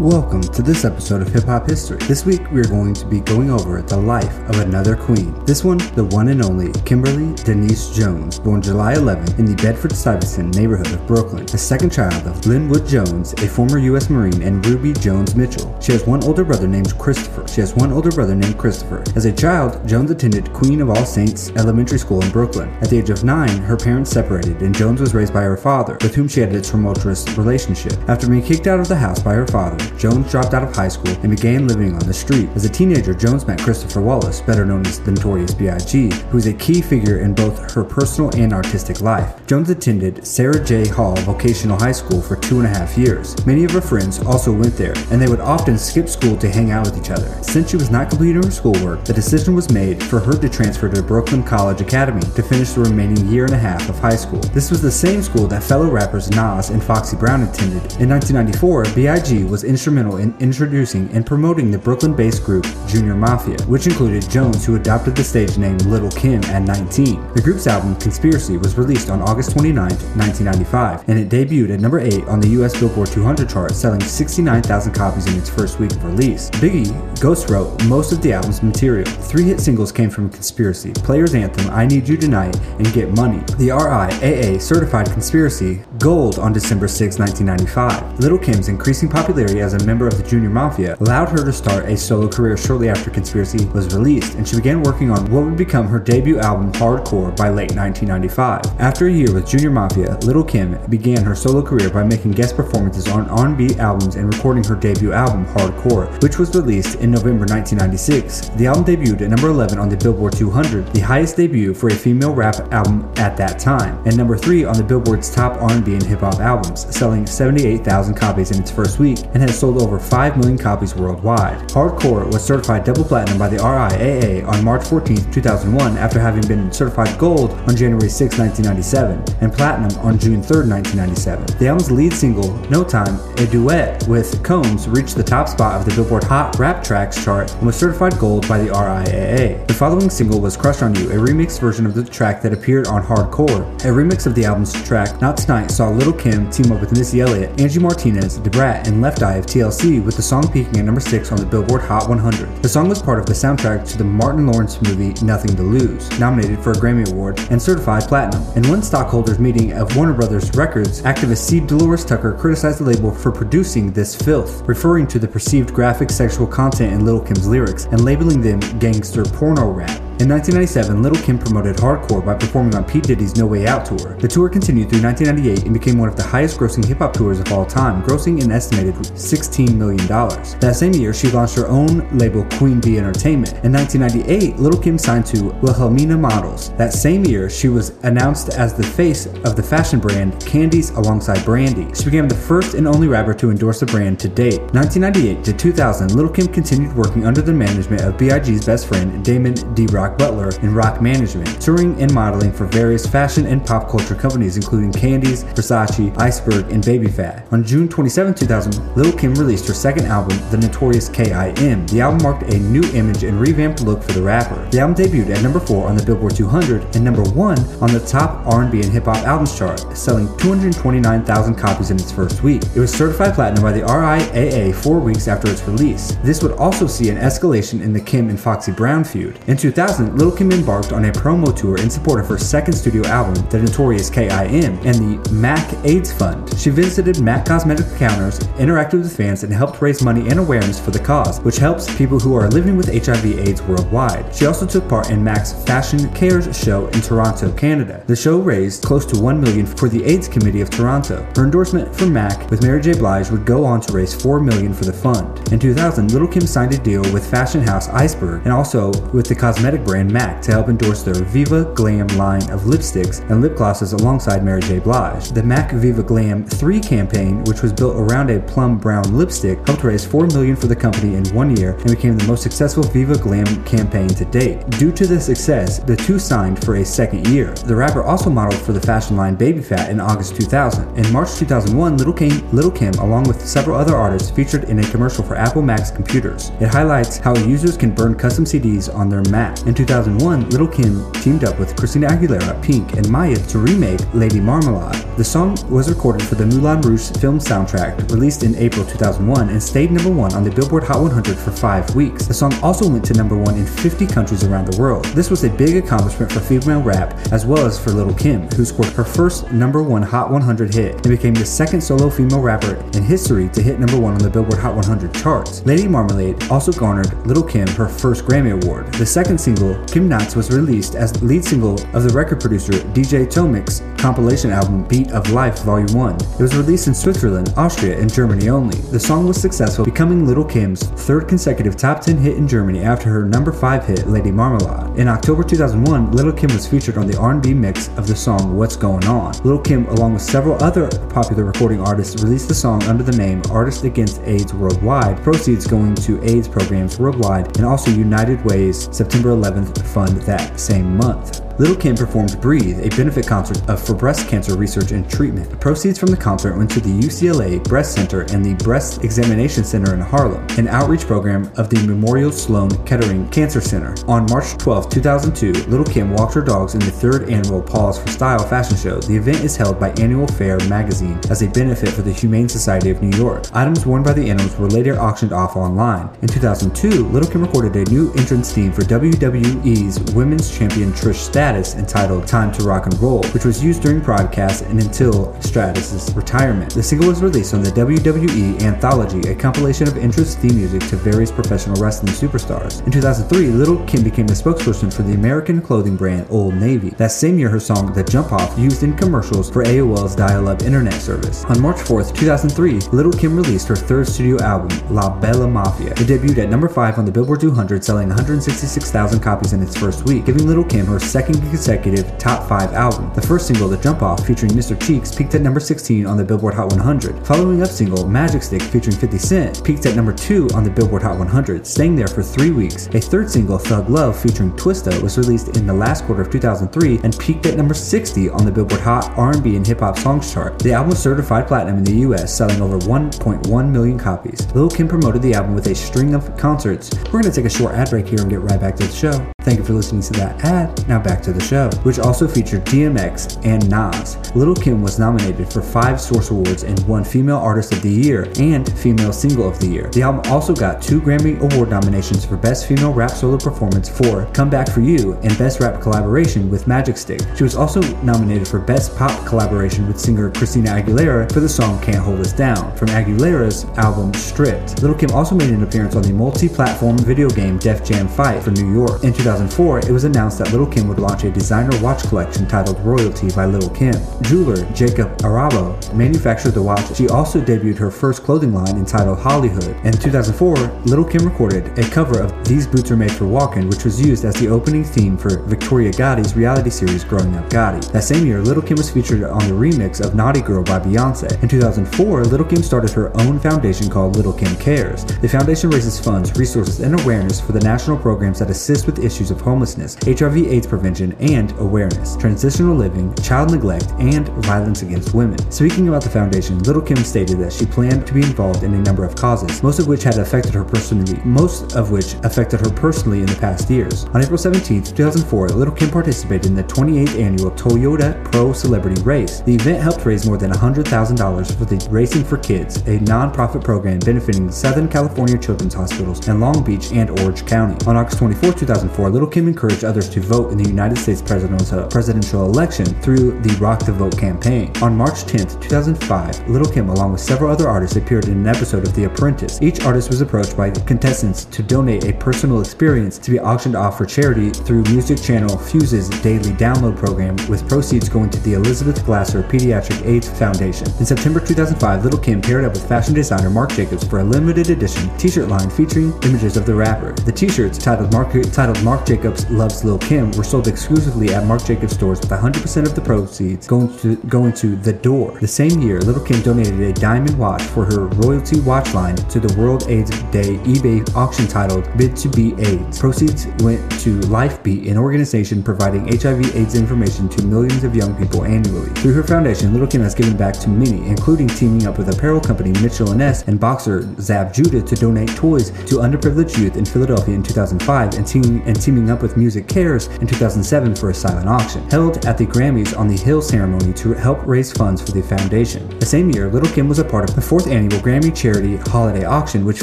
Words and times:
Welcome 0.00 0.40
to 0.40 0.62
this 0.62 0.86
episode 0.86 1.20
of 1.20 1.30
Hip 1.30 1.44
Hop 1.44 1.68
History. 1.68 1.98
This 1.98 2.24
week 2.24 2.50
we 2.50 2.62
are 2.62 2.68
going 2.68 2.94
to 2.94 3.04
be 3.04 3.20
going 3.20 3.50
over 3.50 3.82
the 3.82 3.98
life 3.98 4.38
of 4.48 4.58
another 4.60 4.96
queen. 4.96 5.38
This 5.44 5.62
one, 5.62 5.76
the 5.94 6.06
one 6.06 6.28
and 6.28 6.42
only 6.42 6.72
Kimberly 6.86 7.34
Denise 7.44 7.90
Jones, 7.90 8.38
born 8.38 8.62
July 8.62 8.94
11 8.94 9.38
in 9.38 9.44
the 9.44 9.62
Bedford 9.62 9.92
Stuyvesant 9.92 10.56
neighborhood 10.56 10.90
of 10.90 11.06
Brooklyn, 11.06 11.44
the 11.44 11.58
second 11.58 11.92
child 11.92 12.26
of 12.26 12.46
Linwood 12.46 12.86
Jones, 12.86 13.34
a 13.34 13.46
former 13.46 13.76
U.S. 13.76 14.08
Marine, 14.08 14.40
and 14.40 14.64
Ruby 14.64 14.94
Jones 14.94 15.36
Mitchell. 15.36 15.78
She 15.82 15.92
has 15.92 16.06
one 16.06 16.24
older 16.24 16.44
brother 16.44 16.66
named 16.66 16.96
Christopher. 16.96 17.46
She 17.46 17.60
has 17.60 17.74
one 17.74 17.92
older 17.92 18.10
brother 18.10 18.34
named 18.34 18.56
Christopher. 18.56 19.04
As 19.16 19.26
a 19.26 19.32
child, 19.32 19.86
Jones 19.86 20.10
attended 20.10 20.50
Queen 20.54 20.80
of 20.80 20.88
All 20.88 21.04
Saints 21.04 21.50
Elementary 21.56 21.98
School 21.98 22.24
in 22.24 22.30
Brooklyn. 22.30 22.70
At 22.80 22.88
the 22.88 22.96
age 22.96 23.10
of 23.10 23.22
nine, 23.22 23.58
her 23.58 23.76
parents 23.76 24.12
separated, 24.12 24.62
and 24.62 24.74
Jones 24.74 25.02
was 25.02 25.14
raised 25.14 25.34
by 25.34 25.42
her 25.42 25.58
father, 25.58 25.98
with 26.00 26.14
whom 26.14 26.26
she 26.26 26.40
had 26.40 26.54
a 26.54 26.60
tumultuous 26.62 27.28
relationship. 27.36 27.92
After 28.08 28.30
being 28.30 28.42
kicked 28.42 28.66
out 28.66 28.80
of 28.80 28.88
the 28.88 28.96
house 28.96 29.22
by 29.22 29.34
her 29.34 29.46
father, 29.46 29.89
Jones 29.98 30.30
dropped 30.30 30.54
out 30.54 30.62
of 30.62 30.74
high 30.74 30.88
school 30.88 31.12
and 31.22 31.30
began 31.30 31.68
living 31.68 31.94
on 31.94 32.06
the 32.06 32.12
street. 32.12 32.48
As 32.54 32.64
a 32.64 32.68
teenager, 32.68 33.14
Jones 33.14 33.46
met 33.46 33.60
Christopher 33.60 34.00
Wallace, 34.00 34.40
better 34.40 34.64
known 34.64 34.86
as 34.86 35.00
the 35.00 35.12
Notorious 35.12 35.54
B.I.G., 35.54 36.10
who 36.30 36.38
is 36.38 36.46
a 36.46 36.52
key 36.54 36.80
figure 36.80 37.20
in 37.20 37.34
both 37.34 37.72
her 37.72 37.84
personal 37.84 38.34
and 38.36 38.52
artistic 38.52 39.00
life. 39.00 39.46
Jones 39.46 39.70
attended 39.70 40.26
Sarah 40.26 40.62
J. 40.64 40.88
Hall 40.88 41.16
Vocational 41.16 41.78
High 41.78 41.92
School 41.92 42.20
for 42.22 42.36
two 42.36 42.58
and 42.58 42.66
a 42.66 42.70
half 42.70 42.96
years. 42.96 43.34
Many 43.46 43.64
of 43.64 43.70
her 43.72 43.80
friends 43.80 44.18
also 44.20 44.52
went 44.52 44.76
there, 44.76 44.94
and 45.10 45.20
they 45.20 45.28
would 45.28 45.40
often 45.40 45.78
skip 45.78 46.08
school 46.08 46.36
to 46.36 46.48
hang 46.48 46.70
out 46.70 46.86
with 46.86 46.98
each 46.98 47.10
other. 47.10 47.30
Since 47.42 47.70
she 47.70 47.76
was 47.76 47.90
not 47.90 48.10
completing 48.10 48.42
her 48.42 48.50
schoolwork, 48.50 49.04
the 49.04 49.12
decision 49.12 49.54
was 49.54 49.72
made 49.72 50.02
for 50.02 50.20
her 50.20 50.32
to 50.32 50.48
transfer 50.48 50.88
to 50.88 51.02
Brooklyn 51.02 51.42
College 51.42 51.80
Academy 51.80 52.22
to 52.22 52.42
finish 52.42 52.72
the 52.72 52.82
remaining 52.82 53.26
year 53.28 53.44
and 53.44 53.54
a 53.54 53.58
half 53.58 53.88
of 53.88 53.98
high 53.98 54.16
school. 54.16 54.40
This 54.40 54.70
was 54.70 54.82
the 54.82 54.90
same 54.90 55.22
school 55.22 55.46
that 55.48 55.62
fellow 55.62 55.90
rappers 55.90 56.30
Nas 56.30 56.70
and 56.70 56.82
Foxy 56.82 57.16
Brown 57.16 57.42
attended. 57.42 57.82
In 58.00 58.08
1994, 58.08 58.94
B.I.G. 58.94 59.44
was 59.44 59.64
instrumental 59.80 60.18
in 60.18 60.36
introducing 60.40 61.08
and 61.12 61.24
promoting 61.24 61.70
the 61.70 61.78
Brooklyn 61.78 62.14
based 62.14 62.44
group 62.44 62.66
Junior 62.86 63.14
Mafia, 63.14 63.56
which 63.62 63.86
included 63.86 64.28
Jones, 64.28 64.66
who 64.66 64.76
adopted 64.76 65.16
the 65.16 65.24
stage 65.24 65.56
name 65.56 65.78
Little 65.78 66.10
Kim 66.10 66.44
at 66.44 66.60
19. 66.64 67.32
The 67.32 67.40
group's 67.40 67.66
album 67.66 67.96
Conspiracy 67.96 68.58
was 68.58 68.76
released 68.76 69.08
on 69.08 69.22
August 69.22 69.52
29, 69.52 69.88
1995, 69.88 71.08
and 71.08 71.18
it 71.18 71.30
debuted 71.30 71.72
at 71.72 71.80
number 71.80 71.98
8 71.98 72.24
on 72.24 72.40
the 72.40 72.48
US 72.60 72.78
Billboard 72.78 73.08
200 73.08 73.48
chart, 73.48 73.74
selling 73.74 74.02
69,000 74.02 74.92
copies 74.92 75.26
in 75.32 75.38
its 75.38 75.48
first 75.48 75.78
week 75.78 75.92
of 75.92 76.04
release. 76.04 76.50
Biggie 76.50 76.92
ghost 77.18 77.48
wrote 77.48 77.82
most 77.84 78.12
of 78.12 78.20
the 78.20 78.34
album's 78.34 78.62
material. 78.62 79.06
Three 79.06 79.44
hit 79.44 79.60
singles 79.60 79.92
came 79.92 80.10
from 80.10 80.28
Conspiracy 80.28 80.92
Players 80.92 81.34
Anthem, 81.34 81.70
I 81.70 81.86
Need 81.86 82.06
You 82.06 82.18
Tonight, 82.18 82.54
and 82.76 82.92
Get 82.92 83.16
Money. 83.16 83.38
The 83.56 83.68
RIAA 83.68 84.60
certified 84.60 85.10
Conspiracy 85.10 85.80
gold 86.00 86.38
on 86.38 86.52
December 86.52 86.88
6, 86.88 87.18
1995. 87.18 88.18
Little 88.20 88.38
Kim's 88.38 88.68
increasing 88.68 89.08
popularity 89.08 89.60
as 89.60 89.74
a 89.74 89.84
member 89.84 90.08
of 90.08 90.16
the 90.16 90.22
Junior 90.26 90.48
Mafia 90.48 90.96
allowed 91.00 91.28
her 91.28 91.44
to 91.44 91.52
start 91.52 91.84
a 91.84 91.96
solo 91.96 92.26
career 92.26 92.56
shortly 92.56 92.88
after 92.88 93.10
Conspiracy 93.10 93.66
was 93.66 93.94
released, 93.94 94.34
and 94.34 94.48
she 94.48 94.56
began 94.56 94.82
working 94.82 95.10
on 95.10 95.30
what 95.30 95.44
would 95.44 95.58
become 95.58 95.86
her 95.86 95.98
debut 95.98 96.40
album 96.40 96.72
Hardcore 96.72 97.36
by 97.36 97.50
late 97.50 97.76
1995. 97.76 98.80
After 98.80 99.08
a 99.08 99.12
year 99.12 99.32
with 99.32 99.46
Junior 99.46 99.70
Mafia, 99.70 100.16
Little 100.22 100.42
Kim 100.42 100.78
began 100.88 101.22
her 101.22 101.34
solo 101.34 101.60
career 101.62 101.90
by 101.90 102.02
making 102.02 102.32
guest 102.32 102.56
performances 102.56 103.06
on 103.08 103.28
R&B 103.28 103.74
albums 103.78 104.16
and 104.16 104.32
recording 104.34 104.64
her 104.64 104.74
debut 104.74 105.12
album 105.12 105.44
Hardcore, 105.46 106.10
which 106.22 106.38
was 106.38 106.54
released 106.54 106.98
in 107.00 107.10
November 107.10 107.44
1996. 107.44 108.48
The 108.56 108.66
album 108.66 108.84
debuted 108.84 109.20
at 109.20 109.28
number 109.28 109.48
11 109.48 109.78
on 109.78 109.90
the 109.90 109.98
Billboard 109.98 110.32
200, 110.32 110.94
the 110.94 111.00
highest 111.00 111.36
debut 111.36 111.74
for 111.74 111.88
a 111.88 111.94
female 111.94 112.34
rap 112.34 112.56
album 112.72 113.06
at 113.16 113.36
that 113.36 113.58
time, 113.58 114.00
and 114.06 114.16
number 114.16 114.36
3 114.36 114.64
on 114.64 114.76
the 114.76 114.82
Billboard's 114.82 115.30
top 115.30 115.60
R&B 115.60 115.89
and 115.94 116.02
hip 116.02 116.20
hop 116.20 116.40
albums, 116.40 116.86
selling 116.94 117.26
78,000 117.26 118.14
copies 118.14 118.50
in 118.50 118.60
its 118.60 118.70
first 118.70 118.98
week 118.98 119.18
and 119.34 119.42
has 119.42 119.58
sold 119.58 119.82
over 119.82 119.98
5 119.98 120.36
million 120.36 120.58
copies 120.58 120.94
worldwide. 120.94 121.58
Hardcore 121.70 122.26
was 122.32 122.44
certified 122.44 122.84
double 122.84 123.04
platinum 123.04 123.38
by 123.38 123.48
the 123.48 123.58
RIAA 123.58 124.46
on 124.46 124.64
March 124.64 124.84
14, 124.86 125.30
2001 125.30 125.96
after 125.98 126.20
having 126.20 126.46
been 126.46 126.72
certified 126.72 127.18
gold 127.18 127.52
on 127.68 127.76
January 127.76 128.08
6, 128.08 128.38
1997 128.38 129.36
and 129.40 129.52
platinum 129.52 129.96
on 130.00 130.18
June 130.18 130.42
3, 130.42 130.68
1997. 130.68 131.58
The 131.58 131.68
album's 131.68 131.90
lead 131.90 132.12
single, 132.12 132.54
No 132.68 132.84
Time, 132.84 133.18
a 133.38 133.46
duet 133.46 134.06
with 134.08 134.42
Combs, 134.42 134.88
reached 134.88 135.16
the 135.16 135.22
top 135.22 135.48
spot 135.48 135.80
of 135.80 135.84
the 135.84 135.94
Billboard 135.94 136.24
Hot 136.24 136.58
Rap 136.58 136.82
Tracks 136.82 137.22
chart 137.24 137.52
and 137.54 137.66
was 137.66 137.76
certified 137.76 138.18
gold 138.18 138.48
by 138.48 138.58
the 138.58 138.68
RIAA. 138.70 139.66
The 139.66 139.74
following 139.74 140.10
single 140.10 140.40
was 140.40 140.56
Crush 140.56 140.82
on 140.82 140.94
You, 140.94 141.10
a 141.10 141.14
remixed 141.14 141.60
version 141.60 141.86
of 141.86 141.94
the 141.94 142.04
track 142.04 142.42
that 142.42 142.52
appeared 142.52 142.86
on 142.86 143.02
Hardcore. 143.02 143.62
A 143.84 143.88
remix 143.88 144.26
of 144.26 144.34
the 144.34 144.44
album's 144.44 144.72
track, 144.84 145.20
Not 145.20 145.36
Tonight, 145.36 145.70
saw 145.80 145.88
Little 145.88 146.12
Kim 146.12 146.50
team 146.50 146.72
up 146.72 146.80
with 146.82 146.92
Missy 146.92 147.22
Elliott, 147.22 147.58
Angie 147.58 147.80
Martinez, 147.80 148.36
Da 148.36 148.50
Brat, 148.50 148.86
and 148.86 149.00
Left 149.00 149.22
Eye 149.22 149.36
of 149.36 149.46
TLC, 149.46 150.04
with 150.04 150.14
the 150.14 150.20
song 150.20 150.46
peaking 150.52 150.76
at 150.76 150.84
number 150.84 151.00
6 151.00 151.32
on 151.32 151.38
the 151.38 151.46
Billboard 151.46 151.80
Hot 151.80 152.06
100. 152.06 152.62
The 152.62 152.68
song 152.68 152.90
was 152.90 153.00
part 153.00 153.18
of 153.18 153.24
the 153.24 153.32
soundtrack 153.32 153.88
to 153.88 153.96
the 153.96 154.04
Martin 154.04 154.46
Lawrence 154.46 154.82
movie 154.82 155.14
Nothing 155.24 155.56
to 155.56 155.62
Lose, 155.62 156.10
nominated 156.20 156.62
for 156.62 156.72
a 156.72 156.74
Grammy 156.74 157.10
Award 157.10 157.40
and 157.50 157.62
certified 157.62 158.02
platinum. 158.02 158.42
In 158.58 158.68
one 158.68 158.82
stockholders 158.82 159.38
meeting 159.38 159.72
of 159.72 159.96
Warner 159.96 160.12
Brothers 160.12 160.54
Records, 160.54 161.00
activist 161.00 161.48
C. 161.48 161.60
Dolores 161.60 162.04
Tucker 162.04 162.34
criticized 162.34 162.80
the 162.80 162.84
label 162.84 163.10
for 163.10 163.32
producing 163.32 163.90
this 163.90 164.14
filth, 164.14 164.60
referring 164.68 165.06
to 165.06 165.18
the 165.18 165.28
perceived 165.28 165.72
graphic 165.72 166.10
sexual 166.10 166.46
content 166.46 166.92
in 166.92 167.06
Little 167.06 167.22
Kim's 167.22 167.48
lyrics 167.48 167.86
and 167.86 168.04
labeling 168.04 168.42
them 168.42 168.60
gangster 168.80 169.24
porno 169.24 169.70
rap. 169.70 170.09
In 170.20 170.28
1997, 170.28 171.00
Little 171.00 171.22
Kim 171.22 171.38
promoted 171.38 171.76
hardcore 171.76 172.22
by 172.22 172.34
performing 172.34 172.74
on 172.74 172.84
P. 172.84 173.00
Diddy's 173.00 173.36
No 173.36 173.46
Way 173.46 173.66
Out 173.66 173.86
tour. 173.86 174.18
The 174.18 174.28
tour 174.28 174.50
continued 174.50 174.90
through 174.90 175.00
1998 175.00 175.64
and 175.64 175.72
became 175.72 175.96
one 175.96 176.10
of 176.10 176.16
the 176.16 176.22
highest 176.22 176.58
grossing 176.58 176.84
hip 176.84 176.98
hop 176.98 177.14
tours 177.14 177.40
of 177.40 177.50
all 177.50 177.64
time, 177.64 178.02
grossing 178.02 178.44
an 178.44 178.52
estimated 178.52 178.96
$16 178.96 179.74
million. 179.76 180.06
That 180.06 180.76
same 180.76 180.92
year, 180.92 181.14
she 181.14 181.30
launched 181.30 181.56
her 181.56 181.66
own 181.68 182.06
label, 182.18 182.44
Queen 182.58 182.80
Bee 182.80 182.98
Entertainment. 182.98 183.64
In 183.64 183.72
1998, 183.72 184.58
Little 184.58 184.78
Kim 184.78 184.98
signed 184.98 185.24
to 185.24 185.54
Wilhelmina 185.62 186.18
Models. 186.18 186.68
That 186.72 186.92
same 186.92 187.24
year, 187.24 187.48
she 187.48 187.68
was 187.68 187.96
announced 188.02 188.50
as 188.50 188.74
the 188.74 188.82
face 188.82 189.24
of 189.24 189.56
the 189.56 189.62
fashion 189.62 190.00
brand 190.00 190.38
Candies 190.44 190.90
alongside 190.90 191.42
Brandy. 191.46 191.94
She 191.94 192.04
became 192.04 192.28
the 192.28 192.34
first 192.34 192.74
and 192.74 192.86
only 192.86 193.08
rapper 193.08 193.32
to 193.32 193.50
endorse 193.50 193.80
the 193.80 193.86
brand 193.86 194.20
to 194.20 194.28
date. 194.28 194.60
1998 194.74 195.42
to 195.44 195.54
2000, 195.54 196.14
Little 196.14 196.30
Kim 196.30 196.46
continued 196.48 196.94
working 196.94 197.24
under 197.24 197.40
the 197.40 197.54
management 197.54 198.02
of 198.02 198.18
B.I.G.'s 198.18 198.66
best 198.66 198.86
friend, 198.86 199.24
Damon 199.24 199.54
D. 199.72 199.86
Rock 199.86 200.09
Butler 200.18 200.50
in 200.62 200.74
rock 200.74 201.00
management, 201.00 201.60
touring 201.60 202.00
and 202.00 202.12
modeling 202.12 202.52
for 202.52 202.66
various 202.66 203.06
fashion 203.06 203.46
and 203.46 203.64
pop 203.64 203.88
culture 203.88 204.14
companies 204.14 204.56
including 204.56 204.92
Candies, 204.92 205.44
Versace, 205.44 206.18
Iceberg, 206.18 206.70
and 206.70 206.84
Baby 206.84 207.08
Phat. 207.08 207.46
On 207.52 207.64
June 207.64 207.88
27, 207.88 208.34
2000, 208.34 208.96
Lil 208.96 209.12
Kim 209.12 209.34
released 209.34 209.66
her 209.68 209.74
second 209.74 210.06
album, 210.06 210.38
The 210.50 210.58
Notorious 210.58 211.08
K.I.M. 211.08 211.86
The 211.88 212.00
album 212.00 212.22
marked 212.22 212.42
a 212.52 212.58
new 212.58 212.82
image 212.92 213.24
and 213.24 213.40
revamped 213.40 213.82
look 213.82 214.02
for 214.02 214.12
the 214.12 214.22
rapper. 214.22 214.68
The 214.70 214.80
album 214.80 214.96
debuted 214.96 215.30
at 215.34 215.42
number 215.42 215.60
4 215.60 215.88
on 215.88 215.96
the 215.96 216.02
Billboard 216.02 216.34
200 216.34 216.96
and 216.96 217.04
number 217.04 217.22
1 217.22 217.58
on 217.82 217.92
the 217.92 218.00
top 218.00 218.46
R&B 218.46 218.80
and 218.82 218.90
hip 218.90 219.04
hop 219.04 219.18
albums 219.18 219.56
chart, 219.56 219.80
selling 219.96 220.26
229,000 220.38 221.54
copies 221.54 221.90
in 221.90 221.96
its 221.96 222.12
first 222.12 222.42
week. 222.42 222.62
It 222.74 222.80
was 222.80 222.92
certified 222.92 223.34
platinum 223.34 223.62
by 223.62 223.72
the 223.72 223.82
RIAA 223.82 224.74
4 224.74 225.00
weeks 225.00 225.28
after 225.28 225.50
its 225.50 225.62
release. 225.64 226.16
This 226.22 226.42
would 226.42 226.52
also 226.52 226.86
see 226.86 227.10
an 227.10 227.16
escalation 227.16 227.82
in 227.82 227.92
the 227.92 228.00
Kim 228.00 228.28
and 228.28 228.40
Foxy 228.40 228.72
Brown 228.72 229.04
feud. 229.04 229.38
In 229.46 229.56
2000, 229.56 229.99
Lil 230.16 230.32
Kim 230.32 230.50
embarked 230.52 230.92
on 230.92 231.04
a 231.04 231.12
promo 231.12 231.56
tour 231.56 231.78
in 231.78 231.90
support 231.90 232.20
of 232.20 232.26
her 232.28 232.38
second 232.38 232.72
studio 232.72 233.04
album, 233.06 233.34
The 233.50 233.60
Notorious 233.60 234.10
K.I.M., 234.10 234.78
and 234.84 234.94
the 234.96 235.30
MAC 235.32 235.74
AIDS 235.84 236.12
Fund. 236.12 236.58
She 236.58 236.70
visited 236.70 237.20
MAC 237.20 237.46
cosmetic 237.46 237.86
counters, 237.96 238.38
interacted 238.58 239.02
with 239.02 239.16
fans, 239.16 239.42
and 239.42 239.52
helped 239.52 239.80
raise 239.80 240.02
money 240.02 240.28
and 240.28 240.38
awareness 240.38 240.80
for 240.80 240.90
the 240.90 240.98
cause, 240.98 241.40
which 241.40 241.58
helps 241.58 241.94
people 241.96 242.18
who 242.18 242.34
are 242.34 242.48
living 242.48 242.76
with 242.76 242.88
HIV/AIDS 242.88 243.62
worldwide. 243.62 244.34
She 244.34 244.46
also 244.46 244.66
took 244.66 244.88
part 244.88 245.10
in 245.10 245.22
MAC's 245.22 245.52
Fashion 245.64 246.12
Cares 246.12 246.56
show 246.56 246.86
in 246.88 247.00
Toronto, 247.00 247.52
Canada. 247.52 248.02
The 248.06 248.16
show 248.16 248.38
raised 248.38 248.82
close 248.82 249.04
to 249.06 249.20
1 249.20 249.40
million 249.40 249.66
for 249.66 249.88
the 249.88 250.04
AIDS 250.04 250.28
Committee 250.28 250.60
of 250.60 250.70
Toronto. 250.70 251.26
Her 251.36 251.44
endorsement 251.44 251.94
for 251.94 252.06
MAC 252.06 252.50
with 252.50 252.62
Mary 252.62 252.80
J. 252.80 252.94
Blige 252.94 253.30
would 253.30 253.44
go 253.44 253.64
on 253.64 253.80
to 253.82 253.92
raise 253.92 254.14
4 254.14 254.40
million 254.40 254.72
for 254.72 254.84
the 254.84 254.92
fund. 254.92 255.52
In 255.52 255.58
2000, 255.58 256.12
Little 256.12 256.28
Kim 256.28 256.46
signed 256.46 256.74
a 256.74 256.78
deal 256.78 257.02
with 257.12 257.28
fashion 257.28 257.62
house 257.62 257.88
Iceberg 257.88 258.42
and 258.44 258.52
also 258.52 258.90
with 259.12 259.26
the 259.26 259.34
cosmetic 259.34 259.79
brand 259.80 260.12
MAC 260.12 260.42
to 260.42 260.52
help 260.52 260.68
endorse 260.68 261.02
their 261.02 261.14
Viva 261.14 261.64
Glam 261.74 262.06
line 262.08 262.42
of 262.50 262.62
lipsticks 262.62 263.28
and 263.30 263.40
lip 263.40 263.56
glosses 263.56 263.92
alongside 263.92 264.44
Mary 264.44 264.60
J. 264.60 264.78
Blige. 264.78 265.30
The 265.30 265.42
MAC 265.42 265.72
Viva 265.72 266.02
Glam 266.02 266.44
3 266.46 266.80
campaign, 266.80 267.44
which 267.44 267.62
was 267.62 267.72
built 267.72 267.96
around 267.96 268.30
a 268.30 268.40
plum 268.40 268.78
brown 268.78 269.04
lipstick, 269.16 269.66
helped 269.66 269.84
raise 269.84 270.04
4 270.04 270.26
million 270.28 270.56
for 270.56 270.66
the 270.66 270.76
company 270.76 271.14
in 271.14 271.24
one 271.34 271.56
year 271.56 271.72
and 271.72 271.90
became 271.90 272.16
the 272.16 272.26
most 272.26 272.42
successful 272.42 272.82
Viva 272.82 273.16
Glam 273.18 273.64
campaign 273.64 274.08
to 274.08 274.24
date. 274.26 274.68
Due 274.70 274.92
to 274.92 275.06
the 275.06 275.20
success, 275.20 275.78
the 275.78 275.96
two 275.96 276.18
signed 276.18 276.62
for 276.64 276.76
a 276.76 276.84
second 276.84 277.26
year. 277.28 277.54
The 277.54 277.74
rapper 277.76 278.02
also 278.02 278.30
modeled 278.30 278.60
for 278.62 278.72
the 278.72 278.80
fashion 278.80 279.16
line 279.16 279.34
Baby 279.34 279.60
Phat 279.60 279.90
in 279.90 280.00
August 280.00 280.36
2000. 280.36 280.98
In 280.98 281.12
March 281.12 281.34
2001, 281.36 281.96
Little 281.96 282.12
Kim, 282.12 282.50
Little 282.52 282.70
Kim, 282.70 282.94
along 282.94 283.24
with 283.24 283.46
several 283.46 283.76
other 283.76 283.96
artists, 283.96 284.30
featured 284.30 284.64
in 284.64 284.78
a 284.78 284.90
commercial 284.90 285.24
for 285.24 285.36
Apple 285.36 285.62
Macs 285.62 285.90
computers. 285.90 286.50
It 286.60 286.68
highlights 286.68 287.18
how 287.18 287.36
users 287.36 287.76
can 287.76 287.94
burn 287.94 288.14
custom 288.14 288.44
CDs 288.44 288.92
on 288.94 289.08
their 289.08 289.22
Mac. 289.30 289.66
In 289.70 289.76
2001, 289.76 290.50
Little 290.50 290.66
Kim 290.66 291.12
teamed 291.12 291.44
up 291.44 291.56
with 291.60 291.76
Christina 291.76 292.08
Aguilera, 292.08 292.60
Pink, 292.60 292.94
and 292.94 293.08
Maya 293.08 293.36
to 293.36 293.60
remake 293.60 294.00
Lady 294.12 294.40
Marmalade. 294.40 294.96
The 295.16 295.22
song 295.22 295.56
was 295.70 295.88
recorded 295.88 296.26
for 296.26 296.34
the 296.34 296.44
Moulin 296.44 296.80
Rouge 296.80 297.12
film 297.18 297.38
soundtrack, 297.38 298.10
released 298.10 298.42
in 298.42 298.56
April 298.56 298.84
2001, 298.84 299.48
and 299.48 299.62
stayed 299.62 299.92
number 299.92 300.10
one 300.10 300.34
on 300.34 300.42
the 300.42 300.50
Billboard 300.50 300.82
Hot 300.82 301.00
100 301.00 301.36
for 301.36 301.52
five 301.52 301.94
weeks. 301.94 302.26
The 302.26 302.34
song 302.34 302.52
also 302.64 302.88
went 302.88 303.04
to 303.04 303.14
number 303.14 303.36
one 303.36 303.54
in 303.56 303.64
50 303.64 304.08
countries 304.08 304.42
around 304.42 304.66
the 304.66 304.80
world. 304.80 305.04
This 305.14 305.30
was 305.30 305.44
a 305.44 305.50
big 305.50 305.76
accomplishment 305.76 306.32
for 306.32 306.40
female 306.40 306.82
rap, 306.82 307.12
as 307.30 307.46
well 307.46 307.64
as 307.64 307.78
for 307.78 307.90
Little 307.90 308.14
Kim, 308.14 308.48
who 308.56 308.64
scored 308.64 308.88
her 308.94 309.04
first 309.04 309.52
number 309.52 309.84
one 309.84 310.02
Hot 310.02 310.32
100 310.32 310.74
hit 310.74 310.94
and 310.94 311.04
became 311.04 311.34
the 311.34 311.46
second 311.46 311.80
solo 311.80 312.10
female 312.10 312.40
rapper 312.40 312.74
in 312.94 313.04
history 313.04 313.48
to 313.50 313.62
hit 313.62 313.78
number 313.78 314.00
one 314.00 314.14
on 314.14 314.20
the 314.20 314.30
Billboard 314.30 314.58
Hot 314.58 314.74
100 314.74 315.14
charts. 315.14 315.64
Lady 315.64 315.86
Marmalade 315.86 316.42
also 316.50 316.72
garnered 316.72 317.14
Little 317.24 317.44
Kim 317.44 317.68
her 317.68 317.88
first 317.88 318.24
Grammy 318.24 318.60
Award. 318.64 318.92
The 318.94 319.06
second 319.06 319.38
single, 319.38 319.59
Kim 319.86 320.08
Knots, 320.08 320.34
was 320.34 320.50
released 320.50 320.94
as 320.94 321.12
the 321.12 321.24
lead 321.24 321.44
single 321.44 321.74
of 321.94 322.04
the 322.04 322.12
record 322.14 322.40
producer 322.40 322.72
DJ 322.72 323.26
Tomekk's 323.26 323.82
compilation 324.00 324.50
album 324.50 324.84
Beat 324.84 325.10
of 325.10 325.30
Life 325.30 325.58
Volume 325.60 325.92
1. 325.92 326.14
It 326.14 326.40
was 326.40 326.56
released 326.56 326.86
in 326.86 326.94
Switzerland, 326.94 327.52
Austria, 327.56 327.98
and 327.98 328.12
Germany 328.12 328.48
only. 328.48 328.78
The 328.90 328.98
song 328.98 329.26
was 329.26 329.40
successful, 329.40 329.84
becoming 329.84 330.26
Little 330.26 330.44
Kim's 330.44 330.82
third 330.82 331.28
consecutive 331.28 331.76
top 331.76 332.00
10 332.00 332.16
hit 332.16 332.38
in 332.38 332.48
Germany 332.48 332.80
after 332.80 333.10
her 333.10 333.24
number 333.24 333.52
5 333.52 333.84
hit 333.84 334.06
Lady 334.06 334.30
Marmalade. 334.30 334.98
In 334.98 335.08
October 335.08 335.42
2001, 335.42 336.12
Little 336.12 336.32
Kim 336.32 336.50
was 336.52 336.66
featured 336.66 336.96
on 336.96 337.06
the 337.06 337.18
R&B 337.18 337.52
mix 337.52 337.88
of 337.98 338.06
the 338.06 338.16
song 338.16 338.56
What's 338.56 338.76
Going 338.76 339.04
On. 339.06 339.32
Little 339.44 339.60
Kim, 339.60 339.86
along 339.88 340.14
with 340.14 340.22
several 340.22 340.62
other 340.64 340.88
popular 341.10 341.44
recording 341.44 341.80
artists, 341.80 342.22
released 342.22 342.48
the 342.48 342.54
song 342.54 342.82
under 342.84 343.02
the 343.02 343.16
name 343.16 343.42
Artists 343.50 343.84
Against 343.84 344.22
AIDS 344.22 344.54
Worldwide, 344.54 345.22
proceeds 345.22 345.66
going 345.66 345.94
to 345.96 346.22
AIDS 346.24 346.48
programs 346.48 346.98
worldwide 346.98 347.56
and 347.58 347.66
also 347.66 347.90
United 347.90 348.42
Way's 348.44 348.88
September 348.94 349.30
11th 349.50 349.82
fund 349.92 350.16
that 350.22 350.60
same 350.60 350.96
month. 350.96 351.49
Little 351.60 351.76
Kim 351.76 351.94
performed 351.94 352.40
Breathe, 352.40 352.80
a 352.80 352.88
benefit 352.96 353.26
concert 353.26 353.58
for 353.78 353.94
breast 353.94 354.26
cancer 354.26 354.56
research 354.56 354.92
and 354.92 355.06
treatment. 355.10 355.50
The 355.50 355.58
proceeds 355.58 355.98
from 355.98 356.08
the 356.08 356.16
concert 356.16 356.56
went 356.56 356.70
to 356.70 356.80
the 356.80 356.88
UCLA 356.88 357.62
Breast 357.64 357.92
Center 357.92 358.22
and 358.32 358.42
the 358.42 358.54
Breast 358.64 359.04
Examination 359.04 359.62
Center 359.62 359.92
in 359.92 360.00
Harlem, 360.00 360.46
an 360.56 360.68
outreach 360.68 361.02
program 361.02 361.52
of 361.58 361.68
the 361.68 361.86
Memorial 361.86 362.32
Sloan 362.32 362.70
Kettering 362.86 363.28
Cancer 363.28 363.60
Center. 363.60 363.94
On 364.08 364.24
March 364.30 364.56
12, 364.56 364.88
2002, 364.88 365.52
Little 365.68 365.84
Kim 365.84 366.14
walked 366.14 366.32
her 366.32 366.40
dogs 366.40 366.72
in 366.72 366.80
the 366.80 366.90
third 366.90 367.28
annual 367.28 367.60
Paws 367.60 367.98
for 367.98 368.08
Style 368.08 368.42
fashion 368.48 368.78
show. 368.78 368.98
The 368.98 369.16
event 369.16 369.44
is 369.44 369.54
held 369.54 369.78
by 369.78 369.90
Annual 370.00 370.28
Fair 370.28 370.58
magazine 370.60 371.20
as 371.28 371.42
a 371.42 371.50
benefit 371.50 371.90
for 371.90 372.00
the 372.00 372.12
Humane 372.14 372.48
Society 372.48 372.88
of 372.88 373.02
New 373.02 373.14
York. 373.18 373.44
Items 373.52 373.84
worn 373.84 374.02
by 374.02 374.14
the 374.14 374.30
animals 374.30 374.56
were 374.56 374.68
later 374.68 374.98
auctioned 374.98 375.34
off 375.34 375.56
online. 375.56 376.08
In 376.22 376.28
2002, 376.28 377.06
Little 377.08 377.30
Kim 377.30 377.42
recorded 377.42 377.76
a 377.76 377.90
new 377.90 378.10
entrance 378.14 378.50
theme 378.50 378.72
for 378.72 378.80
WWE's 378.80 380.14
Women's 380.14 380.56
Champion 380.56 380.92
Trish 380.92 381.16
Stratus 381.16 381.49
Stratus 381.50 381.74
entitled 381.74 382.28
Time 382.28 382.52
to 382.52 382.62
Rock 382.62 382.86
and 382.86 382.96
Roll, 383.00 383.24
which 383.34 383.44
was 383.44 383.60
used 383.60 383.82
during 383.82 383.98
broadcasts 383.98 384.62
and 384.62 384.78
until 384.78 385.34
Stratus's 385.40 386.14
retirement. 386.14 386.72
The 386.72 386.82
single 386.82 387.08
was 387.08 387.22
released 387.22 387.54
on 387.54 387.60
the 387.60 387.70
WWE 387.70 388.62
Anthology, 388.62 389.28
a 389.28 389.34
compilation 389.34 389.88
of 389.88 389.98
interest 389.98 390.38
theme 390.38 390.54
music 390.54 390.80
to 390.82 390.96
various 390.96 391.32
professional 391.32 391.74
wrestling 391.82 392.12
superstars. 392.12 392.86
In 392.86 392.92
2003, 392.92 393.48
Little 393.48 393.84
Kim 393.86 394.04
became 394.04 394.28
the 394.28 394.32
spokesperson 394.32 394.94
for 394.94 395.02
the 395.02 395.14
American 395.14 395.60
clothing 395.60 395.96
brand 395.96 396.24
Old 396.30 396.54
Navy. 396.54 396.90
That 396.90 397.10
same 397.10 397.36
year, 397.36 397.48
her 397.48 397.58
song 397.58 397.92
The 397.92 398.04
Jump 398.04 398.30
Off 398.30 398.56
used 398.56 398.84
in 398.84 398.96
commercials 398.96 399.50
for 399.50 399.64
AOL's 399.64 400.14
dial-up 400.14 400.62
internet 400.62 401.02
service. 401.02 401.44
On 401.46 401.60
March 401.60 401.78
4th, 401.78 402.14
2003, 402.14 402.78
Little 402.96 403.12
Kim 403.12 403.34
released 403.34 403.66
her 403.66 403.74
third 403.74 404.06
studio 404.06 404.40
album, 404.40 404.70
La 404.94 405.18
Bella 405.18 405.48
Mafia. 405.48 405.90
It 405.94 406.06
debuted 406.06 406.38
at 406.38 406.48
number 406.48 406.68
5 406.68 406.98
on 406.98 407.04
the 407.04 407.10
Billboard 407.10 407.40
200, 407.40 407.84
selling 407.84 408.06
166,000 408.06 409.18
copies 409.18 409.52
in 409.52 409.60
its 409.60 409.76
first 409.76 410.06
week, 410.06 410.26
giving 410.26 410.46
Little 410.46 410.62
Kim 410.62 410.86
her 410.86 411.00
second 411.00 411.39
consecutive 411.48 412.18
top 412.18 412.48
5 412.48 412.74
album. 412.74 413.10
The 413.14 413.22
first 413.22 413.46
single, 413.46 413.68
The 413.68 413.76
Jump 413.78 414.02
Off, 414.02 414.26
featuring 414.26 414.52
Mr. 414.52 414.78
Cheeks, 414.80 415.14
peaked 415.14 415.34
at 415.34 415.40
number 415.40 415.60
16 415.60 416.06
on 416.06 416.16
the 416.16 416.24
Billboard 416.24 416.54
Hot 416.54 416.70
100. 416.70 417.26
Following 417.26 417.62
up 417.62 417.70
single, 417.70 418.06
Magic 418.06 418.42
Stick, 418.42 418.62
featuring 418.62 418.96
50 418.96 419.18
Cent, 419.18 419.64
peaked 419.64 419.86
at 419.86 419.96
number 419.96 420.12
2 420.12 420.48
on 420.54 420.64
the 420.64 420.70
Billboard 420.70 421.02
Hot 421.02 421.18
100, 421.18 421.66
staying 421.66 421.96
there 421.96 422.08
for 422.08 422.22
three 422.22 422.50
weeks. 422.50 422.88
A 422.88 423.00
third 423.00 423.30
single, 423.30 423.58
Thug 423.58 423.88
Love, 423.88 424.20
featuring 424.20 424.52
Twista, 424.52 425.00
was 425.02 425.16
released 425.16 425.56
in 425.56 425.66
the 425.66 425.72
last 425.74 426.04
quarter 426.04 426.22
of 426.22 426.30
2003 426.30 427.00
and 427.02 427.18
peaked 427.18 427.46
at 427.46 427.56
number 427.56 427.74
60 427.74 428.28
on 428.30 428.44
the 428.44 428.52
Billboard 428.52 428.80
Hot 428.80 429.10
R&B 429.16 429.56
and 429.56 429.66
Hip 429.66 429.80
Hop 429.80 429.98
Songs 429.98 430.32
chart. 430.32 430.58
The 430.58 430.72
album 430.72 430.90
was 430.90 430.98
certified 430.98 431.46
platinum 431.46 431.78
in 431.78 431.84
the 431.84 432.00
US, 432.08 432.36
selling 432.36 432.60
over 432.60 432.78
1.1 432.80 433.70
million 433.70 433.98
copies. 433.98 434.52
Lil 434.54 434.68
Kim 434.68 434.88
promoted 434.88 435.22
the 435.22 435.34
album 435.34 435.54
with 435.54 435.66
a 435.66 435.74
string 435.74 436.14
of 436.14 436.36
concerts. 436.36 436.90
We're 437.06 437.22
going 437.22 437.24
to 437.24 437.32
take 437.32 437.44
a 437.44 437.50
short 437.50 437.74
ad 437.74 437.90
break 437.90 438.06
here 438.06 438.20
and 438.20 438.30
get 438.30 438.40
right 438.40 438.60
back 438.60 438.76
to 438.76 438.86
the 438.86 438.92
show. 438.92 439.39
Thank 439.42 439.58
you 439.58 439.64
for 439.64 439.72
listening 439.72 440.02
to 440.02 440.12
that 440.14 440.44
ad. 440.44 440.86
Now 440.88 440.98
back 440.98 441.22
to 441.22 441.32
the 441.32 441.40
show, 441.40 441.70
which 441.82 441.98
also 441.98 442.28
featured 442.28 442.64
DMX 442.66 443.44
and 443.44 443.68
Nas. 443.70 444.18
Little 444.36 444.54
Kim 444.54 444.82
was 444.82 444.98
nominated 444.98 445.50
for 445.50 445.62
five 445.62 446.00
Source 446.00 446.30
Awards 446.30 446.62
and 446.62 446.78
won 446.86 447.04
Female 447.04 447.38
Artist 447.38 447.72
of 447.72 447.82
the 447.82 447.90
Year 447.90 448.30
and 448.38 448.70
Female 448.78 449.12
Single 449.12 449.48
of 449.48 449.58
the 449.58 449.66
Year. 449.66 449.88
The 449.92 450.02
album 450.02 450.30
also 450.30 450.54
got 450.54 450.82
two 450.82 451.00
Grammy 451.00 451.40
Award 451.40 451.70
nominations 451.70 452.24
for 452.24 452.36
Best 452.36 452.66
Female 452.66 452.92
Rap 452.92 453.10
Solo 453.10 453.38
Performance 453.38 453.88
for 453.88 454.26
Come 454.32 454.50
Back 454.50 454.70
for 454.70 454.80
You 454.80 455.14
and 455.22 455.36
Best 455.38 455.60
Rap 455.60 455.80
Collaboration 455.80 456.50
with 456.50 456.66
Magic 456.66 456.96
Stick. 456.96 457.20
She 457.36 457.42
was 457.42 457.56
also 457.56 457.80
nominated 458.02 458.46
for 458.46 458.58
Best 458.58 458.96
Pop 458.96 459.26
Collaboration 459.26 459.86
with 459.86 459.98
singer 459.98 460.30
Christina 460.30 460.70
Aguilera 460.70 461.30
for 461.32 461.40
the 461.40 461.48
song 461.48 461.80
Can't 461.80 461.96
Hold 461.96 462.20
Us 462.20 462.32
Down 462.32 462.76
from 462.76 462.88
Aguilera's 462.88 463.64
album 463.78 464.12
Stripped. 464.14 464.82
Little 464.82 464.96
Kim 464.96 465.10
also 465.12 465.34
made 465.34 465.50
an 465.50 465.62
appearance 465.62 465.96
on 465.96 466.02
the 466.02 466.12
multi-platform 466.12 466.98
video 466.98 467.28
game 467.28 467.58
Def 467.58 467.84
Jam 467.84 468.06
Fight 468.06 468.42
for 468.42 468.50
New 468.50 468.72
York. 468.72 469.02
In 469.02 469.12
2004, 469.30 469.78
it 469.80 469.92
was 469.92 470.02
announced 470.02 470.38
that 470.38 470.50
Little 470.50 470.66
Kim 470.66 470.88
would 470.88 470.98
launch 470.98 471.22
a 471.22 471.30
designer 471.30 471.70
watch 471.80 472.02
collection 472.08 472.48
titled 472.48 472.80
Royalty 472.80 473.30
by 473.30 473.46
Little 473.46 473.70
Kim. 473.70 473.94
Jeweler 474.22 474.64
Jacob 474.72 475.22
Arabo 475.22 475.78
manufactured 475.94 476.50
the 476.50 476.62
watch. 476.62 476.96
She 476.96 477.08
also 477.08 477.40
debuted 477.40 477.78
her 477.78 477.92
first 477.92 478.24
clothing 478.24 478.52
line 478.52 478.76
entitled 478.76 479.20
Hollyhood. 479.20 479.76
In 479.84 479.92
2004, 479.92 480.56
Little 480.84 481.04
Kim 481.04 481.24
recorded 481.24 481.78
a 481.78 481.88
cover 481.90 482.20
of 482.20 482.44
These 482.44 482.66
Boots 482.66 482.90
Are 482.90 482.96
Made 482.96 483.12
for 483.12 483.26
Walking, 483.26 483.68
which 483.68 483.84
was 483.84 484.04
used 484.04 484.24
as 484.24 484.34
the 484.34 484.48
opening 484.48 484.82
theme 484.82 485.16
for 485.16 485.38
Victoria 485.44 485.92
Gotti's 485.92 486.34
reality 486.34 486.70
series 486.70 487.04
Growing 487.04 487.36
Up 487.36 487.48
Gotti. 487.50 487.88
That 487.92 488.02
same 488.02 488.26
year, 488.26 488.42
Little 488.42 488.64
Kim 488.64 488.78
was 488.78 488.90
featured 488.90 489.22
on 489.22 489.46
the 489.46 489.54
remix 489.54 490.04
of 490.04 490.16
Naughty 490.16 490.40
Girl 490.40 490.64
by 490.64 490.80
Beyonce. 490.80 491.40
In 491.40 491.48
2004, 491.48 492.24
Little 492.24 492.46
Kim 492.46 492.64
started 492.64 492.90
her 492.90 493.16
own 493.20 493.38
foundation 493.38 493.88
called 493.88 494.16
Little 494.16 494.32
Kim 494.32 494.56
Cares. 494.56 495.04
The 495.04 495.28
foundation 495.28 495.70
raises 495.70 496.00
funds, 496.00 496.36
resources, 496.36 496.80
and 496.80 497.00
awareness 497.00 497.40
for 497.40 497.52
the 497.52 497.60
national 497.60 497.96
programs 497.96 498.40
that 498.40 498.50
assist 498.50 498.86
with 498.86 498.98
issues 498.98 499.19
of 499.28 499.42
homelessness, 499.42 499.98
HIV/AIDS 500.06 500.66
prevention, 500.66 501.14
and 501.20 501.52
awareness, 501.58 502.16
transitional 502.16 502.74
living, 502.74 503.14
child 503.16 503.50
neglect, 503.50 503.92
and 503.98 504.26
violence 504.46 504.80
against 504.80 505.12
women. 505.12 505.38
Speaking 505.50 505.88
about 505.88 506.02
the 506.02 506.08
foundation, 506.08 506.58
Little 506.60 506.80
Kim 506.80 506.96
stated 506.96 507.38
that 507.40 507.52
she 507.52 507.66
planned 507.66 508.06
to 508.06 508.14
be 508.14 508.22
involved 508.22 508.62
in 508.62 508.72
a 508.72 508.82
number 508.82 509.04
of 509.04 509.14
causes, 509.14 509.62
most 509.62 509.78
of 509.78 509.86
which 509.88 510.02
had 510.02 510.16
affected 510.16 510.54
her 510.54 510.64
personally, 510.64 511.20
most 511.24 511.76
of 511.76 511.90
which 511.90 512.14
affected 512.22 512.60
her 512.60 512.70
personally 512.70 513.20
in 513.20 513.26
the 513.26 513.36
past 513.36 513.68
years. 513.68 514.04
On 514.14 514.22
April 514.22 514.38
17, 514.38 514.82
2004, 514.82 515.48
Little 515.50 515.74
Kim 515.74 515.90
participated 515.90 516.46
in 516.46 516.54
the 516.54 516.64
28th 516.64 517.20
annual 517.20 517.50
Toyota 517.50 518.22
Pro 518.30 518.52
Celebrity 518.52 519.02
Race. 519.02 519.40
The 519.40 519.54
event 519.54 519.82
helped 519.82 520.06
raise 520.06 520.24
more 520.26 520.38
than 520.38 520.52
$100,000 520.52 521.58
for 521.58 521.64
the 521.64 521.88
Racing 521.90 522.24
for 522.24 522.38
Kids, 522.38 522.76
a 522.86 523.00
non-profit 523.00 523.64
program 523.64 523.98
benefiting 523.98 524.50
Southern 524.50 524.88
California 524.88 525.36
Children's 525.36 525.74
Hospitals 525.74 526.28
in 526.28 526.38
Long 526.38 526.62
Beach 526.62 526.92
and 526.92 527.10
Orange 527.20 527.44
County. 527.46 527.76
On 527.86 527.96
August 527.96 528.18
24, 528.18 528.52
2004, 528.52 529.09
Little 529.10 529.28
Kim 529.28 529.48
encouraged 529.48 529.84
others 529.84 530.08
to 530.10 530.20
vote 530.20 530.52
in 530.52 530.58
the 530.58 530.68
United 530.68 530.96
States 530.96 531.20
presidential, 531.20 532.44
election 532.44 532.86
through 533.02 533.40
the 533.40 533.56
Rock 533.60 533.84
the 533.84 533.92
Vote 533.92 534.16
campaign. 534.16 534.72
On 534.82 534.96
March 534.96 535.24
10, 535.24 535.60
2005, 535.60 536.48
Little 536.48 536.70
Kim, 536.70 536.88
along 536.88 537.12
with 537.12 537.20
several 537.20 537.50
other 537.50 537.68
artists, 537.68 537.96
appeared 537.96 538.26
in 538.26 538.32
an 538.32 538.46
episode 538.46 538.86
of 538.86 538.94
The 538.94 539.04
Apprentice. 539.04 539.60
Each 539.60 539.84
artist 539.84 540.10
was 540.10 540.20
approached 540.20 540.56
by 540.56 540.70
contestants 540.70 541.44
to 541.46 541.62
donate 541.62 542.04
a 542.04 542.12
personal 542.12 542.60
experience 542.60 543.18
to 543.18 543.30
be 543.30 543.40
auctioned 543.40 543.74
off 543.74 543.98
for 543.98 544.06
charity 544.06 544.50
through 544.50 544.82
music 544.84 545.20
channel 545.20 545.58
Fuse's 545.58 546.08
daily 546.22 546.50
download 546.52 546.96
program, 546.96 547.36
with 547.48 547.68
proceeds 547.68 548.08
going 548.08 548.30
to 548.30 548.40
the 548.40 548.54
Elizabeth 548.54 549.04
Glaser 549.04 549.42
Pediatric 549.42 550.06
AIDS 550.06 550.28
Foundation. 550.38 550.86
In 550.98 551.06
September 551.06 551.40
2005, 551.40 552.04
Little 552.04 552.20
Kim 552.20 552.40
paired 552.40 552.64
up 552.64 552.72
with 552.72 552.88
fashion 552.88 553.14
designer 553.14 553.50
Marc 553.50 553.72
Jacobs 553.72 554.04
for 554.04 554.20
a 554.20 554.24
limited 554.24 554.70
edition 554.70 555.10
t-shirt 555.18 555.48
line 555.48 555.68
featuring 555.70 556.12
images 556.22 556.56
of 556.56 556.66
the 556.66 556.74
rapper. 556.74 557.12
The 557.12 557.32
t-shirts 557.32 557.78
titled 557.78 558.12
Mark, 558.12 558.30
titled 558.52 558.82
Marc 559.00 559.08
Jacobs 559.08 559.50
Loves 559.50 559.82
Lil 559.82 559.98
Kim 559.98 560.30
were 560.32 560.44
sold 560.44 560.68
exclusively 560.68 561.32
at 561.32 561.46
Marc 561.46 561.64
Jacobs 561.64 561.94
stores 561.94 562.20
with 562.20 562.28
100% 562.28 562.84
of 562.84 562.94
the 562.94 563.00
proceeds 563.00 563.66
going 563.66 563.96
to 564.00 564.16
going 564.28 564.52
to 564.52 564.76
The 564.76 564.92
Door. 564.92 565.38
The 565.40 565.48
same 565.48 565.80
year, 565.80 566.00
Little 566.02 566.22
Kim 566.22 566.42
donated 566.42 566.78
a 566.78 566.92
diamond 566.92 567.38
watch 567.38 567.62
for 567.62 567.86
her 567.86 568.08
royalty 568.08 568.60
watch 568.60 568.92
line 568.92 569.16
to 569.16 569.40
the 569.40 569.58
World 569.58 569.84
AIDS 569.88 570.10
Day 570.24 570.58
eBay 570.64 571.16
auction 571.16 571.48
titled 571.48 571.88
Bid 571.96 572.14
to 572.16 572.28
Be 572.28 572.52
AIDS. 572.58 572.98
Proceeds 572.98 573.46
went 573.62 573.80
to 574.02 574.20
LifeBeat, 574.28 574.90
an 574.90 574.98
organization 574.98 575.62
providing 575.62 576.06
HIV 576.06 576.54
AIDS 576.54 576.74
information 576.74 577.26
to 577.30 577.42
millions 577.42 577.84
of 577.84 577.96
young 577.96 578.14
people 578.16 578.44
annually. 578.44 578.90
Through 579.00 579.14
her 579.14 579.22
foundation, 579.22 579.72
Little 579.72 579.88
Kim 579.88 580.02
has 580.02 580.14
given 580.14 580.36
back 580.36 580.52
to 580.58 580.68
many, 580.68 581.08
including 581.08 581.48
teaming 581.48 581.86
up 581.86 581.96
with 581.96 582.14
apparel 582.14 582.40
company 582.40 582.78
Mitchell 582.82 583.14
& 583.14 583.16
Ness 583.16 583.48
and 583.48 583.58
boxer 583.58 584.02
Zab 584.20 584.52
Judah 584.52 584.82
to 584.82 584.94
donate 584.94 585.30
toys 585.30 585.70
to 585.86 585.96
underprivileged 586.00 586.58
youth 586.58 586.76
in 586.76 586.84
Philadelphia 586.84 587.34
in 587.34 587.42
2005 587.42 588.14
and, 588.14 588.26
team, 588.26 588.62
and 588.66 588.78
teaming 588.90 589.08
up 589.08 589.22
with 589.22 589.36
Music 589.36 589.68
Cares 589.68 590.08
in 590.18 590.26
2007 590.26 590.96
for 590.96 591.10
a 591.10 591.14
silent 591.14 591.48
auction, 591.48 591.88
held 591.90 592.26
at 592.26 592.36
the 592.36 592.44
Grammys 592.44 592.98
on 592.98 593.06
the 593.06 593.16
Hill 593.16 593.40
ceremony 593.40 593.92
to 593.92 594.12
help 594.14 594.44
raise 594.44 594.72
funds 594.72 595.00
for 595.00 595.12
the 595.12 595.22
foundation. 595.22 595.88
The 596.00 596.06
same 596.06 596.28
year, 596.30 596.50
Little 596.50 596.68
Kim 596.74 596.88
was 596.88 596.98
a 596.98 597.04
part 597.04 597.30
of 597.30 597.36
the 597.36 597.40
fourth 597.40 597.68
annual 597.68 598.02
Grammy 598.02 598.34
Charity 598.34 598.78
Holiday 598.78 599.24
Auction, 599.24 599.64
which 599.64 599.82